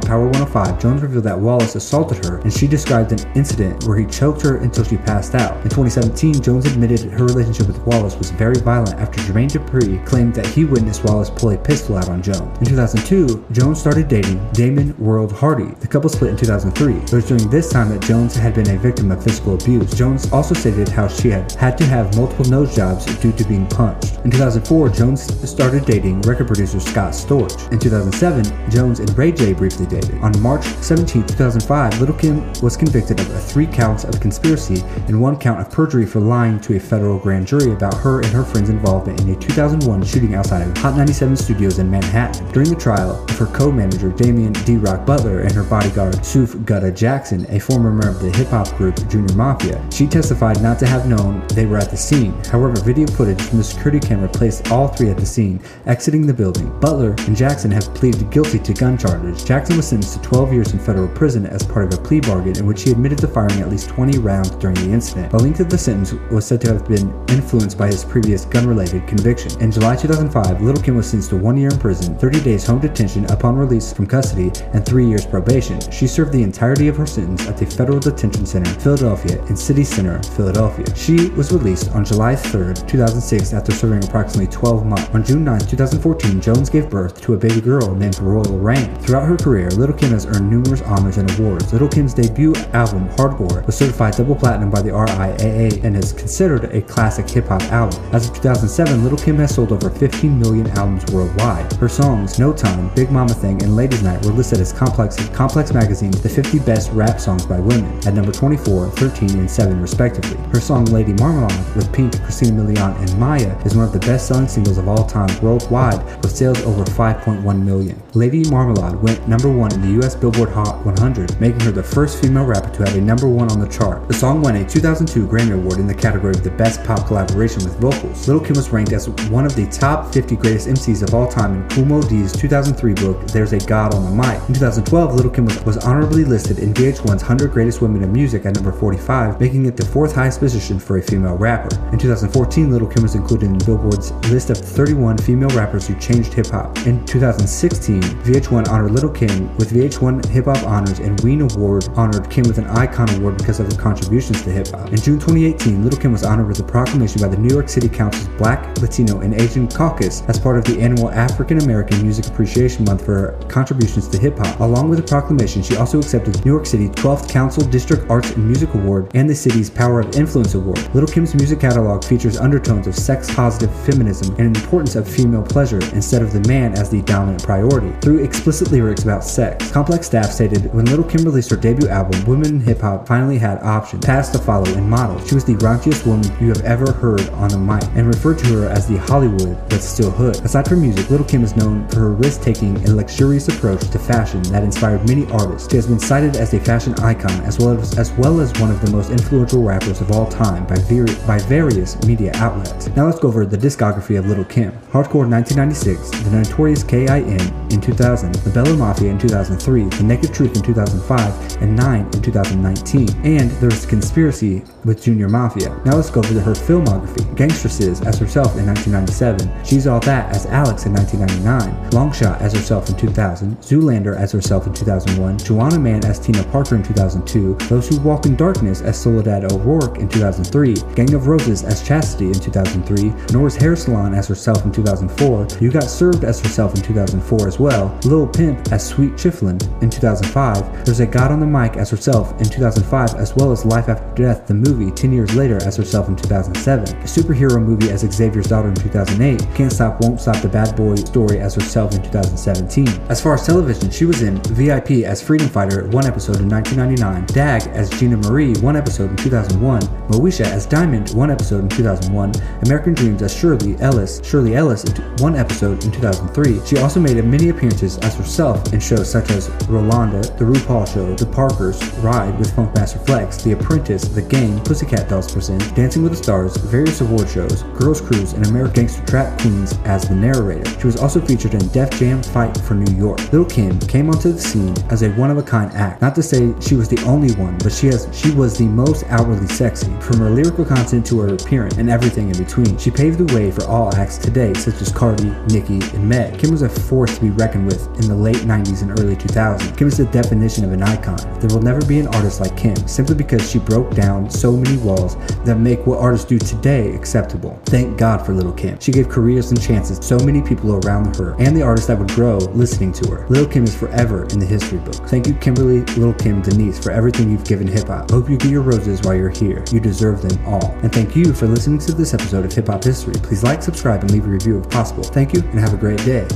Power 0.00 0.24
105, 0.24 0.80
Jones 0.80 1.02
revealed 1.02 1.24
that 1.24 1.38
Wallace 1.38 1.74
assaulted 1.74 2.24
her 2.24 2.38
and 2.38 2.50
she 2.50 2.66
described 2.66 3.12
an 3.12 3.36
incident 3.36 3.84
where 3.84 3.98
he 3.98 4.06
choked 4.06 4.40
her 4.40 4.56
until 4.56 4.84
she 4.84 4.96
passed 4.96 5.34
out. 5.34 5.56
In 5.56 5.64
2017, 5.64 6.40
Jones 6.40 6.64
admitted 6.64 7.00
her 7.12 7.26
relationship 7.26 7.66
with 7.66 7.80
Wallace 7.86 8.16
was 8.16 8.30
very 8.30 8.56
violent 8.60 8.98
after 8.98 9.20
Jermaine 9.20 9.50
Dupri 9.50 10.04
claimed 10.06 10.34
that 10.36 10.46
he 10.46 10.64
witnessed 10.64 11.04
Wallace 11.04 11.28
pull 11.28 11.50
a 11.50 11.58
pistol 11.58 11.98
out 11.98 12.08
on 12.08 12.22
Jones. 12.22 12.56
In 12.60 12.64
2002, 12.64 13.44
Jones 13.52 13.78
started 13.78 14.08
dating 14.08 14.40
Damon 14.52 14.96
World 14.96 15.32
Hardy. 15.32 15.74
The 15.80 15.86
couple 15.86 16.08
split 16.08 16.30
in 16.30 16.36
2003. 16.38 16.83
It 16.92 17.12
was 17.12 17.26
during 17.26 17.48
this 17.48 17.70
time 17.70 17.88
that 17.88 18.02
Jones 18.02 18.36
had 18.36 18.54
been 18.54 18.68
a 18.68 18.76
victim 18.76 19.10
of 19.10 19.24
physical 19.24 19.54
abuse. 19.54 19.94
Jones 19.94 20.30
also 20.30 20.54
stated 20.54 20.88
how 20.88 21.08
she 21.08 21.30
had 21.30 21.50
had 21.52 21.78
to 21.78 21.84
have 21.86 22.14
multiple 22.14 22.44
nose 22.44 22.76
jobs 22.76 23.06
due 23.20 23.32
to 23.32 23.44
being 23.44 23.66
punched. 23.68 24.18
In 24.24 24.30
2004, 24.30 24.90
Jones 24.90 25.22
started 25.48 25.86
dating 25.86 26.20
record 26.22 26.46
producer 26.46 26.80
Scott 26.80 27.12
Storch. 27.12 27.72
In 27.72 27.78
2007, 27.78 28.70
Jones 28.70 29.00
and 29.00 29.16
Ray 29.16 29.32
J 29.32 29.54
briefly 29.54 29.86
dated. 29.86 30.20
On 30.20 30.38
March 30.42 30.64
17, 30.64 31.26
2005, 31.26 32.00
Little 32.00 32.14
Kim 32.16 32.52
was 32.62 32.76
convicted 32.76 33.18
of 33.18 33.42
three 33.42 33.66
counts 33.66 34.04
of 34.04 34.20
conspiracy 34.20 34.82
and 35.08 35.20
one 35.20 35.38
count 35.38 35.60
of 35.60 35.70
perjury 35.70 36.04
for 36.04 36.20
lying 36.20 36.60
to 36.60 36.76
a 36.76 36.80
federal 36.80 37.18
grand 37.18 37.46
jury 37.46 37.72
about 37.72 37.94
her 37.94 38.20
and 38.20 38.28
her 38.28 38.44
friends' 38.44 38.68
involvement 38.68 39.20
in 39.22 39.30
a 39.30 39.36
2001 39.36 40.04
shooting 40.04 40.34
outside 40.34 40.66
of 40.66 40.76
Hot 40.78 40.96
97 40.96 41.36
Studios 41.36 41.78
in 41.78 41.90
Manhattan. 41.90 42.46
During 42.52 42.68
the 42.68 42.76
trial 42.76 43.24
of 43.24 43.38
her 43.38 43.46
co-manager 43.46 44.10
Damian 44.10 44.52
D. 44.52 44.76
Rock 44.76 45.06
Butler 45.06 45.40
and 45.40 45.52
her 45.52 45.64
bodyguard 45.64 46.24
Suf 46.24 46.54
Gutta 46.74 46.90
Jackson, 46.90 47.46
a 47.50 47.60
former 47.60 47.92
member 47.92 48.08
of 48.08 48.20
the 48.20 48.36
hip-hop 48.36 48.76
group 48.76 48.96
Junior 49.08 49.32
Mafia, 49.36 49.80
she 49.92 50.08
testified 50.08 50.60
not 50.60 50.76
to 50.80 50.88
have 50.88 51.06
known 51.06 51.46
they 51.50 51.66
were 51.66 51.78
at 51.78 51.88
the 51.88 51.96
scene. 51.96 52.32
However, 52.46 52.74
video 52.80 53.06
footage 53.06 53.40
from 53.40 53.58
the 53.58 53.64
security 53.64 54.00
camera 54.00 54.28
placed 54.28 54.72
all 54.72 54.88
three 54.88 55.08
at 55.08 55.16
the 55.16 55.24
scene, 55.24 55.62
exiting 55.86 56.26
the 56.26 56.34
building. 56.34 56.76
Butler 56.80 57.14
and 57.28 57.36
Jackson 57.36 57.70
have 57.70 57.94
pleaded 57.94 58.28
guilty 58.32 58.58
to 58.58 58.74
gun 58.74 58.98
charges. 58.98 59.44
Jackson 59.44 59.76
was 59.76 59.86
sentenced 59.86 60.20
to 60.20 60.28
12 60.28 60.52
years 60.52 60.72
in 60.72 60.80
federal 60.80 61.06
prison 61.06 61.46
as 61.46 61.62
part 61.62 61.86
of 61.86 61.96
a 61.96 62.02
plea 62.02 62.18
bargain 62.18 62.58
in 62.58 62.66
which 62.66 62.82
he 62.82 62.90
admitted 62.90 63.18
to 63.18 63.28
firing 63.28 63.60
at 63.60 63.70
least 63.70 63.88
20 63.90 64.18
rounds 64.18 64.50
during 64.56 64.74
the 64.74 64.92
incident. 64.92 65.30
The 65.30 65.38
length 65.38 65.60
of 65.60 65.70
the 65.70 65.78
sentence 65.78 66.12
was 66.32 66.44
said 66.44 66.60
to 66.62 66.72
have 66.72 66.88
been 66.88 67.08
influenced 67.28 67.78
by 67.78 67.86
his 67.86 68.04
previous 68.04 68.46
gun-related 68.46 69.06
conviction. 69.06 69.52
In 69.62 69.70
July 69.70 69.94
2005, 69.94 70.60
Little 70.60 70.82
Kim 70.82 70.96
was 70.96 71.06
sentenced 71.06 71.30
to 71.30 71.36
one 71.36 71.56
year 71.56 71.68
in 71.70 71.78
prison, 71.78 72.18
30 72.18 72.40
days 72.42 72.66
home 72.66 72.80
detention 72.80 73.26
upon 73.26 73.54
release 73.54 73.92
from 73.92 74.08
custody, 74.08 74.50
and 74.72 74.84
three 74.84 75.06
years 75.06 75.24
probation. 75.24 75.78
She 75.92 76.08
served 76.08 76.32
the 76.32 76.42
entirety 76.64 76.88
of 76.88 76.96
her 76.96 77.06
sentence 77.06 77.46
at 77.46 77.58
the 77.58 77.66
Federal 77.66 78.00
Detention 78.00 78.46
Center, 78.46 78.70
in 78.70 78.80
Philadelphia, 78.80 79.38
in 79.48 79.56
City 79.56 79.84
Center, 79.84 80.22
Philadelphia. 80.34 80.86
She 80.96 81.28
was 81.36 81.52
released 81.52 81.92
on 81.92 82.06
July 82.06 82.34
3, 82.34 82.72
2006, 82.88 83.52
after 83.52 83.70
serving 83.70 84.02
approximately 84.02 84.50
12 84.50 84.86
months. 84.86 85.10
On 85.12 85.22
June 85.22 85.44
9, 85.44 85.60
2014, 85.60 86.40
Jones 86.40 86.70
gave 86.70 86.88
birth 86.88 87.20
to 87.20 87.34
a 87.34 87.36
baby 87.36 87.60
girl 87.60 87.94
named 87.94 88.18
Royal 88.18 88.58
Rain. 88.58 88.94
Throughout 89.00 89.28
her 89.28 89.36
career, 89.36 89.68
Little 89.72 89.94
Kim 89.94 90.12
has 90.12 90.24
earned 90.24 90.48
numerous 90.48 90.80
honors 90.82 91.18
and 91.18 91.30
awards. 91.38 91.70
Little 91.70 91.88
Kim's 91.88 92.14
debut 92.14 92.54
album, 92.72 93.10
Hardcore, 93.10 93.66
was 93.66 93.76
certified 93.76 94.14
double 94.14 94.34
platinum 94.34 94.70
by 94.70 94.80
the 94.80 94.90
RIAA 94.90 95.84
and 95.84 95.94
is 95.94 96.14
considered 96.14 96.64
a 96.72 96.80
classic 96.80 97.28
hip 97.28 97.48
hop 97.48 97.60
album. 97.64 98.02
As 98.14 98.30
of 98.30 98.36
2007, 98.36 99.02
Little 99.02 99.18
Kim 99.18 99.36
has 99.36 99.54
sold 99.54 99.70
over 99.70 99.90
15 99.90 100.38
million 100.38 100.66
albums 100.78 101.04
worldwide. 101.12 101.70
Her 101.74 101.90
songs, 101.90 102.38
No 102.38 102.54
Time, 102.54 102.88
Big 102.94 103.10
Mama 103.10 103.34
Thing, 103.34 103.62
and 103.62 103.76
Ladies 103.76 104.02
Night 104.02 104.24
were 104.24 104.32
listed 104.32 104.60
as 104.60 104.72
Complex, 104.72 105.28
Complex 105.28 105.70
Magazine's 105.74 106.22
the 106.22 106.28
50 106.30 106.53
best 106.58 106.90
rap 106.92 107.20
songs 107.20 107.46
by 107.46 107.60
women 107.60 107.96
at 108.06 108.14
number 108.14 108.32
24, 108.32 108.90
13, 108.90 109.30
and 109.30 109.50
7 109.50 109.80
respectively. 109.80 110.36
Her 110.52 110.60
song 110.60 110.84
Lady 110.86 111.12
Marmalade 111.14 111.76
with 111.76 111.92
Pink, 111.92 112.20
Christina 112.22 112.62
Milian, 112.62 112.96
and 113.00 113.18
Maya 113.18 113.56
is 113.64 113.76
one 113.76 113.84
of 113.84 113.92
the 113.92 114.00
best 114.00 114.28
selling 114.28 114.48
singles 114.48 114.78
of 114.78 114.88
all 114.88 115.04
time 115.06 115.28
worldwide 115.42 116.04
with 116.22 116.34
sales 116.34 116.62
over 116.62 116.84
5.1 116.84 117.62
million. 117.62 118.00
Lady 118.14 118.44
Marmalade 118.50 119.00
went 119.02 119.26
number 119.28 119.50
one 119.50 119.72
in 119.74 119.80
the 119.80 120.04
US 120.04 120.14
Billboard 120.14 120.50
Hot 120.50 120.84
100, 120.84 121.40
making 121.40 121.60
her 121.60 121.72
the 121.72 121.82
first 121.82 122.22
female 122.22 122.44
rapper 122.44 122.70
to 122.70 122.84
have 122.84 122.96
a 122.96 123.00
number 123.00 123.28
one 123.28 123.50
on 123.50 123.60
the 123.60 123.68
chart. 123.68 124.06
The 124.08 124.14
song 124.14 124.42
won 124.42 124.56
a 124.56 124.68
2002 124.68 125.26
Grammy 125.26 125.54
Award 125.54 125.78
in 125.78 125.86
the 125.86 125.94
category 125.94 126.30
of 126.30 126.44
the 126.44 126.50
Best 126.50 126.82
Pop 126.84 127.06
Collaboration 127.06 127.64
with 127.64 127.78
Vocals. 127.80 128.28
Little 128.28 128.44
Kim 128.44 128.56
was 128.56 128.70
ranked 128.70 128.92
as 128.92 129.08
one 129.30 129.44
of 129.44 129.56
the 129.56 129.66
top 129.66 130.12
50 130.12 130.36
greatest 130.36 130.68
MCs 130.68 131.02
of 131.02 131.14
all 131.14 131.26
time 131.26 131.68
in 131.70 131.88
Moe 131.88 132.02
Dee's 132.02 132.32
2003 132.32 132.94
book, 132.94 133.26
There's 133.28 133.52
a 133.52 133.58
God 133.58 133.94
on 133.94 134.04
the 134.04 134.10
Mic. 134.10 134.40
In 134.48 134.54
2012, 134.54 135.14
Little 135.14 135.30
Kim 135.30 135.46
was, 135.46 135.62
was 135.64 135.76
honorably 135.78 136.24
listed 136.24 136.43
in 136.50 136.74
VH1's 136.74 137.22
100 137.22 137.52
Greatest 137.52 137.80
Women 137.80 138.02
in 138.02 138.12
Music 138.12 138.44
at 138.46 138.54
number 138.54 138.72
45, 138.72 139.40
making 139.40 139.66
it 139.66 139.76
the 139.76 139.84
fourth 139.84 140.14
highest 140.14 140.40
position 140.40 140.78
for 140.78 140.98
a 140.98 141.02
female 141.02 141.36
rapper. 141.36 141.74
In 141.92 141.98
2014, 141.98 142.70
Little 142.70 142.88
Kim 142.88 143.02
was 143.02 143.14
included 143.14 143.46
in 143.46 143.58
Billboard's 143.58 144.12
list 144.30 144.50
of 144.50 144.58
31 144.58 145.18
female 145.18 145.48
rappers 145.50 145.86
who 145.86 145.98
changed 145.98 146.32
hip 146.32 146.48
hop. 146.48 146.76
In 146.86 147.04
2016, 147.06 148.02
VH1 148.02 148.68
honored 148.68 148.90
Little 148.90 149.10
Kim 149.10 149.54
with 149.56 149.70
VH1 149.70 150.26
Hip 150.26 150.44
Hop 150.44 150.62
Honors 150.64 150.98
and 150.98 151.18
Ween 151.20 151.40
Award 151.40 151.88
honored 151.96 152.28
Kim 152.30 152.44
with 152.44 152.58
an 152.58 152.66
Icon 152.66 153.08
Award 153.16 153.38
because 153.38 153.60
of 153.60 153.70
her 153.70 153.78
contributions 153.78 154.42
to 154.42 154.50
hip 154.50 154.68
hop. 154.68 154.88
In 154.88 154.96
June 154.96 155.18
2018, 155.18 155.82
Little 155.82 155.98
Kim 155.98 156.12
was 156.12 156.24
honored 156.24 156.48
with 156.48 156.60
a 156.60 156.64
proclamation 156.64 157.20
by 157.20 157.28
the 157.28 157.36
New 157.36 157.52
York 157.52 157.68
City 157.68 157.88
Council's 157.88 158.28
Black, 158.36 158.76
Latino, 158.80 159.20
and 159.20 159.34
Asian 159.40 159.68
Caucus 159.68 160.22
as 160.28 160.38
part 160.38 160.58
of 160.58 160.64
the 160.64 160.80
annual 160.80 161.10
African 161.10 161.58
American 161.60 162.02
Music 162.02 162.26
Appreciation 162.26 162.84
Month 162.84 163.04
for 163.04 163.14
her 163.14 163.38
contributions 163.48 164.08
to 164.08 164.18
hip 164.18 164.38
hop. 164.38 164.60
Along 164.60 164.88
with 164.88 164.98
the 164.98 165.06
proclamation, 165.06 165.62
she 165.62 165.76
also 165.76 165.98
accepted 165.98 166.33
New 166.44 166.52
York 166.52 166.66
City 166.66 166.88
12th 166.88 167.28
Council 167.28 167.62
District 167.64 168.08
Arts 168.10 168.30
and 168.32 168.46
Music 168.46 168.72
Award 168.74 169.10
and 169.14 169.28
the 169.28 169.34
city's 169.34 169.68
Power 169.68 170.00
of 170.00 170.14
Influence 170.16 170.54
Award. 170.54 170.78
Little 170.94 171.08
Kim's 171.08 171.34
music 171.34 171.60
catalog 171.60 172.04
features 172.04 172.38
undertones 172.38 172.86
of 172.86 172.94
sex 172.94 173.34
positive 173.34 173.74
feminism 173.84 174.34
and 174.38 174.56
importance 174.56 174.96
of 174.96 175.08
female 175.08 175.42
pleasure 175.42 175.80
instead 175.94 176.22
of 176.22 176.32
the 176.32 176.46
man 176.48 176.72
as 176.72 176.88
the 176.88 177.02
dominant 177.02 177.42
priority, 177.42 177.92
through 178.00 178.24
explicit 178.24 178.70
lyrics 178.70 179.02
about 179.02 179.24
sex. 179.24 179.70
Complex 179.70 180.06
staff 180.06 180.30
stated 180.30 180.72
when 180.72 180.86
Little 180.86 181.04
Kim 181.04 181.24
released 181.24 181.50
her 181.50 181.56
debut 181.56 181.88
album, 181.88 182.24
women 182.24 182.46
in 182.46 182.60
hip 182.60 182.80
hop 182.80 183.06
finally 183.06 183.38
had 183.38 183.62
options, 183.62 184.04
paths 184.04 184.30
to 184.30 184.38
follow, 184.38 184.66
and 184.74 184.88
models. 184.88 185.28
She 185.28 185.34
was 185.34 185.44
the 185.44 185.54
raunchiest 185.54 186.06
woman 186.06 186.24
you 186.40 186.48
have 186.48 186.62
ever 186.62 186.92
heard 186.92 187.28
on 187.30 187.48
the 187.48 187.58
mic, 187.58 187.84
and 187.94 188.06
referred 188.06 188.38
to 188.38 188.46
her 188.46 188.68
as 188.68 188.86
the 188.86 188.96
Hollywood 188.96 189.56
but 189.68 189.80
still 189.80 190.10
hood. 190.10 190.36
Aside 190.44 190.68
from 190.68 190.80
music, 190.80 191.10
Little 191.10 191.26
Kim 191.26 191.44
is 191.44 191.56
known 191.56 191.86
for 191.88 192.00
her 192.00 192.12
risk 192.12 192.42
taking 192.42 192.76
and 192.76 192.96
luxurious 192.96 193.48
approach 193.48 193.80
to 193.90 193.98
fashion 193.98 194.42
that 194.44 194.64
inspired 194.64 195.06
many 195.08 195.30
artists. 195.30 195.70
She 195.70 195.76
has 195.76 195.86
been 195.86 195.98
cited 195.98 196.23
as 196.32 196.54
a 196.54 196.60
fashion 196.60 196.94
icon 197.00 197.40
as 197.42 197.58
well 197.58 197.78
as, 197.78 197.98
as 197.98 198.12
well 198.12 198.40
as 198.40 198.52
one 198.60 198.70
of 198.70 198.80
the 198.80 198.90
most 198.90 199.10
influential 199.10 199.62
rappers 199.62 200.00
of 200.00 200.10
all 200.10 200.26
time 200.26 200.66
by, 200.66 200.76
ver- 200.76 201.26
by 201.26 201.38
various 201.40 202.02
media 202.04 202.32
outlets. 202.34 202.88
Now 202.88 203.06
let's 203.06 203.18
go 203.18 203.28
over 203.28 203.46
the 203.46 203.56
discography 203.56 204.18
of 204.18 204.26
Little 204.26 204.44
Kim. 204.44 204.72
Hardcore 204.92 205.28
1996, 205.28 206.10
The 206.22 206.30
Notorious 206.30 206.82
K.I.M. 206.82 207.68
in 207.70 207.80
2000, 207.80 208.34
The 208.36 208.50
Bella 208.50 208.76
Mafia 208.76 209.10
in 209.10 209.18
2003, 209.18 209.84
The 209.84 210.02
Naked 210.02 210.32
Truth 210.32 210.56
in 210.56 210.62
2005, 210.62 211.62
and 211.62 211.76
9 211.76 212.00
in 212.00 212.22
2019. 212.22 213.08
And 213.24 213.50
there's 213.52 213.86
Conspiracy 213.86 214.62
with 214.84 215.02
Junior 215.02 215.28
Mafia. 215.28 215.70
Now 215.84 215.96
let's 215.96 216.10
go 216.10 216.20
over 216.20 216.40
her 216.40 216.52
filmography. 216.52 217.34
Gangstresses 217.36 218.00
as 218.02 218.18
herself 218.18 218.56
in 218.56 218.66
1997, 218.66 219.64
She's 219.64 219.86
All 219.86 220.00
That 220.00 220.34
as 220.34 220.46
Alex 220.46 220.86
in 220.86 220.92
1999, 220.92 221.90
Longshot 221.90 222.40
as 222.40 222.52
herself 222.52 222.88
in 222.88 222.96
2000, 222.96 223.56
Zoolander 223.58 224.16
as 224.16 224.32
herself 224.32 224.66
in 224.66 224.74
2001, 224.74 225.38
Juwanna 225.38 225.80
Mann 225.80 226.04
as 226.04 226.13
Tina 226.18 226.44
Parker 226.44 226.76
in 226.76 226.82
2002, 226.82 227.54
Those 227.68 227.88
Who 227.88 227.98
Walk 228.00 228.26
in 228.26 228.36
Darkness 228.36 228.80
as 228.80 229.00
Soledad 229.00 229.52
O'Rourke 229.52 229.98
in 229.98 230.08
2003, 230.08 230.74
Gang 230.94 231.14
of 231.14 231.26
Roses 231.26 231.62
as 231.62 231.86
Chastity 231.86 232.26
in 232.26 232.34
2003, 232.34 233.12
Nora's 233.32 233.56
Hair 233.56 233.76
Salon 233.76 234.14
as 234.14 234.28
herself 234.28 234.64
in 234.64 234.72
2004, 234.72 235.60
You 235.60 235.70
Got 235.70 235.84
Served 235.84 236.24
as 236.24 236.40
herself 236.40 236.74
in 236.74 236.82
2004 236.82 237.48
as 237.48 237.58
well, 237.58 237.98
Lil 238.04 238.26
Pimp 238.26 238.72
as 238.72 238.86
Sweet 238.86 239.12
Chifflin 239.12 239.60
in 239.82 239.90
2005, 239.90 240.84
There's 240.84 241.00
a 241.00 241.06
God 241.06 241.32
on 241.32 241.40
the 241.40 241.46
Mic 241.46 241.76
as 241.76 241.90
herself 241.90 242.32
in 242.40 242.44
2005, 242.44 243.14
as 243.14 243.34
well 243.36 243.52
as 243.52 243.64
Life 243.64 243.88
After 243.88 244.22
Death, 244.22 244.46
the 244.46 244.54
movie, 244.54 244.90
10 244.90 245.12
years 245.12 245.34
later 245.34 245.56
as 245.64 245.76
herself 245.76 246.08
in 246.08 246.16
2007, 246.16 246.88
a 246.96 247.04
superhero 247.04 247.62
movie 247.62 247.90
as 247.90 248.00
Xavier's 248.00 248.46
daughter 248.46 248.68
in 248.68 248.74
2008, 248.74 249.40
Can't 249.54 249.72
Stop 249.72 250.00
Won't 250.00 250.20
Stop 250.20 250.40
the 250.42 250.48
Bad 250.48 250.76
Boy 250.76 250.94
story 250.96 251.40
as 251.40 251.54
herself 251.54 251.94
in 251.94 252.02
2017. 252.02 252.88
As 253.08 253.20
far 253.20 253.34
as 253.34 253.46
television, 253.46 253.90
she 253.90 254.04
was 254.04 254.22
in 254.22 254.38
VIP 254.42 255.04
as 255.04 255.22
Freedom 255.22 255.48
Fighter, 255.48 255.86
one 255.88 256.03
episode 256.06 256.40
in 256.40 256.48
1999, 256.48 257.26
Dag 257.34 257.66
as 257.74 257.90
Gina 257.90 258.16
Marie, 258.16 258.54
one 258.60 258.76
episode 258.76 259.10
in 259.10 259.16
2001, 259.16 259.82
Moesha 260.08 260.44
as 260.44 260.66
Diamond, 260.66 261.10
one 261.10 261.30
episode 261.30 261.62
in 261.62 261.68
2001, 261.68 262.32
American 262.66 262.94
Dreams 262.94 263.22
as 263.22 263.34
Shirley 263.34 263.76
Ellis, 263.80 264.20
Shirley 264.24 264.54
Ellis 264.54 264.84
one 265.18 265.34
episode 265.34 265.84
in 265.84 265.90
2003. 265.90 266.64
She 266.66 266.78
also 266.78 267.00
made 267.00 267.22
many 267.24 267.48
appearances 267.48 267.98
as 267.98 268.14
herself 268.14 268.72
in 268.72 268.80
shows 268.80 269.10
such 269.10 269.30
as 269.30 269.48
Rolanda, 269.66 270.22
The 270.38 270.44
RuPaul 270.44 270.86
Show, 270.92 271.14
The 271.14 271.26
Parkers, 271.26 271.82
Ride 271.98 272.38
with 272.38 272.52
Funkmaster 272.52 273.04
Flex, 273.06 273.42
The 273.42 273.52
Apprentice, 273.52 274.08
The 274.08 274.22
Game, 274.22 274.60
Pussycat 274.60 275.08
Dolls 275.08 275.32
Present, 275.32 275.74
Dancing 275.74 276.02
with 276.02 276.12
the 276.12 276.22
Stars, 276.22 276.56
various 276.56 277.00
award 277.00 277.28
shows, 277.28 277.62
Girls 277.78 278.00
Cruise, 278.00 278.34
and 278.34 278.46
American 278.46 278.74
Gangster 278.74 279.06
Trap 279.06 279.40
Queens 279.40 279.78
as 279.84 280.08
the 280.08 280.14
narrator. 280.14 280.68
She 280.80 280.86
was 280.86 280.96
also 280.96 281.20
featured 281.20 281.54
in 281.54 281.66
Def 281.68 281.90
Jam 281.92 282.22
Fight 282.22 282.56
for 282.58 282.74
New 282.74 282.92
York. 282.96 283.32
Lil' 283.32 283.44
Kim 283.44 283.78
came 283.80 284.10
onto 284.10 284.32
the 284.32 284.40
scene 284.40 284.74
as 284.90 285.02
a 285.02 285.10
one-of-a-kind 285.12 285.72
Not 286.00 286.14
to 286.16 286.22
say 286.22 286.54
she 286.60 286.74
was 286.74 286.88
the 286.88 287.02
only 287.04 287.34
one, 287.34 287.56
but 287.58 287.72
she 287.72 287.86
has 287.88 288.08
she 288.12 288.30
was 288.32 288.56
the 288.56 288.66
most 288.66 289.04
outwardly 289.08 289.48
sexy. 289.48 289.92
From 290.00 290.18
her 290.18 290.30
lyrical 290.30 290.64
content 290.64 291.06
to 291.06 291.20
her 291.20 291.34
appearance 291.34 291.76
and 291.76 291.90
everything 291.90 292.30
in 292.30 292.38
between, 292.38 292.76
she 292.78 292.90
paved 292.90 293.18
the 293.18 293.34
way 293.34 293.50
for 293.50 293.64
all 293.66 293.94
acts 293.96 294.18
today, 294.18 294.52
such 294.54 294.80
as 294.80 294.90
Cardi, 294.90 295.30
Nicki, 295.48 295.80
and 295.94 296.08
Meg. 296.08 296.38
Kim 296.38 296.50
was 296.50 296.62
a 296.62 296.68
force 296.68 297.14
to 297.16 297.20
be 297.20 297.30
reckoned 297.30 297.66
with 297.66 297.86
in 298.00 298.08
the 298.08 298.14
late 298.14 298.36
90s 298.38 298.82
and 298.82 298.90
early 298.98 299.16
2000s. 299.16 299.76
Kim 299.76 299.88
is 299.88 299.98
the 299.98 300.06
definition 300.06 300.64
of 300.64 300.72
an 300.72 300.82
icon. 300.82 301.16
There 301.40 301.54
will 301.54 301.62
never 301.62 301.84
be 301.84 301.98
an 302.00 302.06
artist 302.08 302.40
like 302.40 302.56
Kim, 302.56 302.76
simply 302.88 303.14
because 303.14 303.48
she 303.50 303.58
broke 303.58 303.94
down 303.94 304.30
so 304.30 304.52
many 304.56 304.76
walls 304.78 305.16
that 305.44 305.56
make 305.58 305.86
what 305.86 305.98
artists 305.98 306.26
do 306.26 306.38
today 306.38 306.94
acceptable. 306.94 307.60
Thank 307.66 307.98
God 307.98 308.24
for 308.24 308.32
Little 308.32 308.52
Kim. 308.52 308.78
She 308.80 308.92
gave 308.92 309.08
careers 309.08 309.50
and 309.50 309.60
chances 309.60 309.98
to 309.98 310.14
so 310.18 310.24
many 310.24 310.42
people 310.42 310.76
around 310.76 311.16
her 311.16 311.34
and 311.38 311.56
the 311.56 311.62
artists 311.62 311.88
that 311.88 311.98
would 311.98 312.10
grow 312.10 312.38
listening 312.38 312.92
to 312.92 313.10
her. 313.10 313.26
Little 313.28 313.46
Kim 313.48 313.64
is 313.64 313.74
forever 313.74 314.24
in 314.26 314.38
the 314.38 314.46
history 314.46 314.78
books. 314.78 315.00
Thank 315.10 315.26
you, 315.26 315.34
Kimberly, 315.34 315.73
Little 315.80 316.14
Kim, 316.14 316.42
Denise, 316.42 316.82
for 316.82 316.90
everything 316.90 317.30
you've 317.30 317.44
given 317.44 317.66
hip 317.66 317.88
hop. 317.88 318.10
Hope 318.10 318.28
you 318.28 318.36
get 318.36 318.50
your 318.50 318.62
roses 318.62 319.02
while 319.02 319.14
you're 319.14 319.28
here. 319.28 319.64
You 319.70 319.80
deserve 319.80 320.22
them 320.22 320.46
all. 320.46 320.72
And 320.82 320.92
thank 320.92 321.16
you 321.16 321.32
for 321.32 321.46
listening 321.46 321.78
to 321.80 321.92
this 321.92 322.14
episode 322.14 322.44
of 322.44 322.52
Hip 322.52 322.68
Hop 322.68 322.84
History. 322.84 323.14
Please 323.14 323.42
like, 323.42 323.62
subscribe, 323.62 324.02
and 324.02 324.10
leave 324.10 324.24
a 324.24 324.28
review 324.28 324.58
if 324.60 324.70
possible. 324.70 325.02
Thank 325.02 325.32
you, 325.32 325.40
and 325.40 325.58
have 325.58 325.74
a 325.74 325.78
great 325.78 326.04
day. 326.04 326.26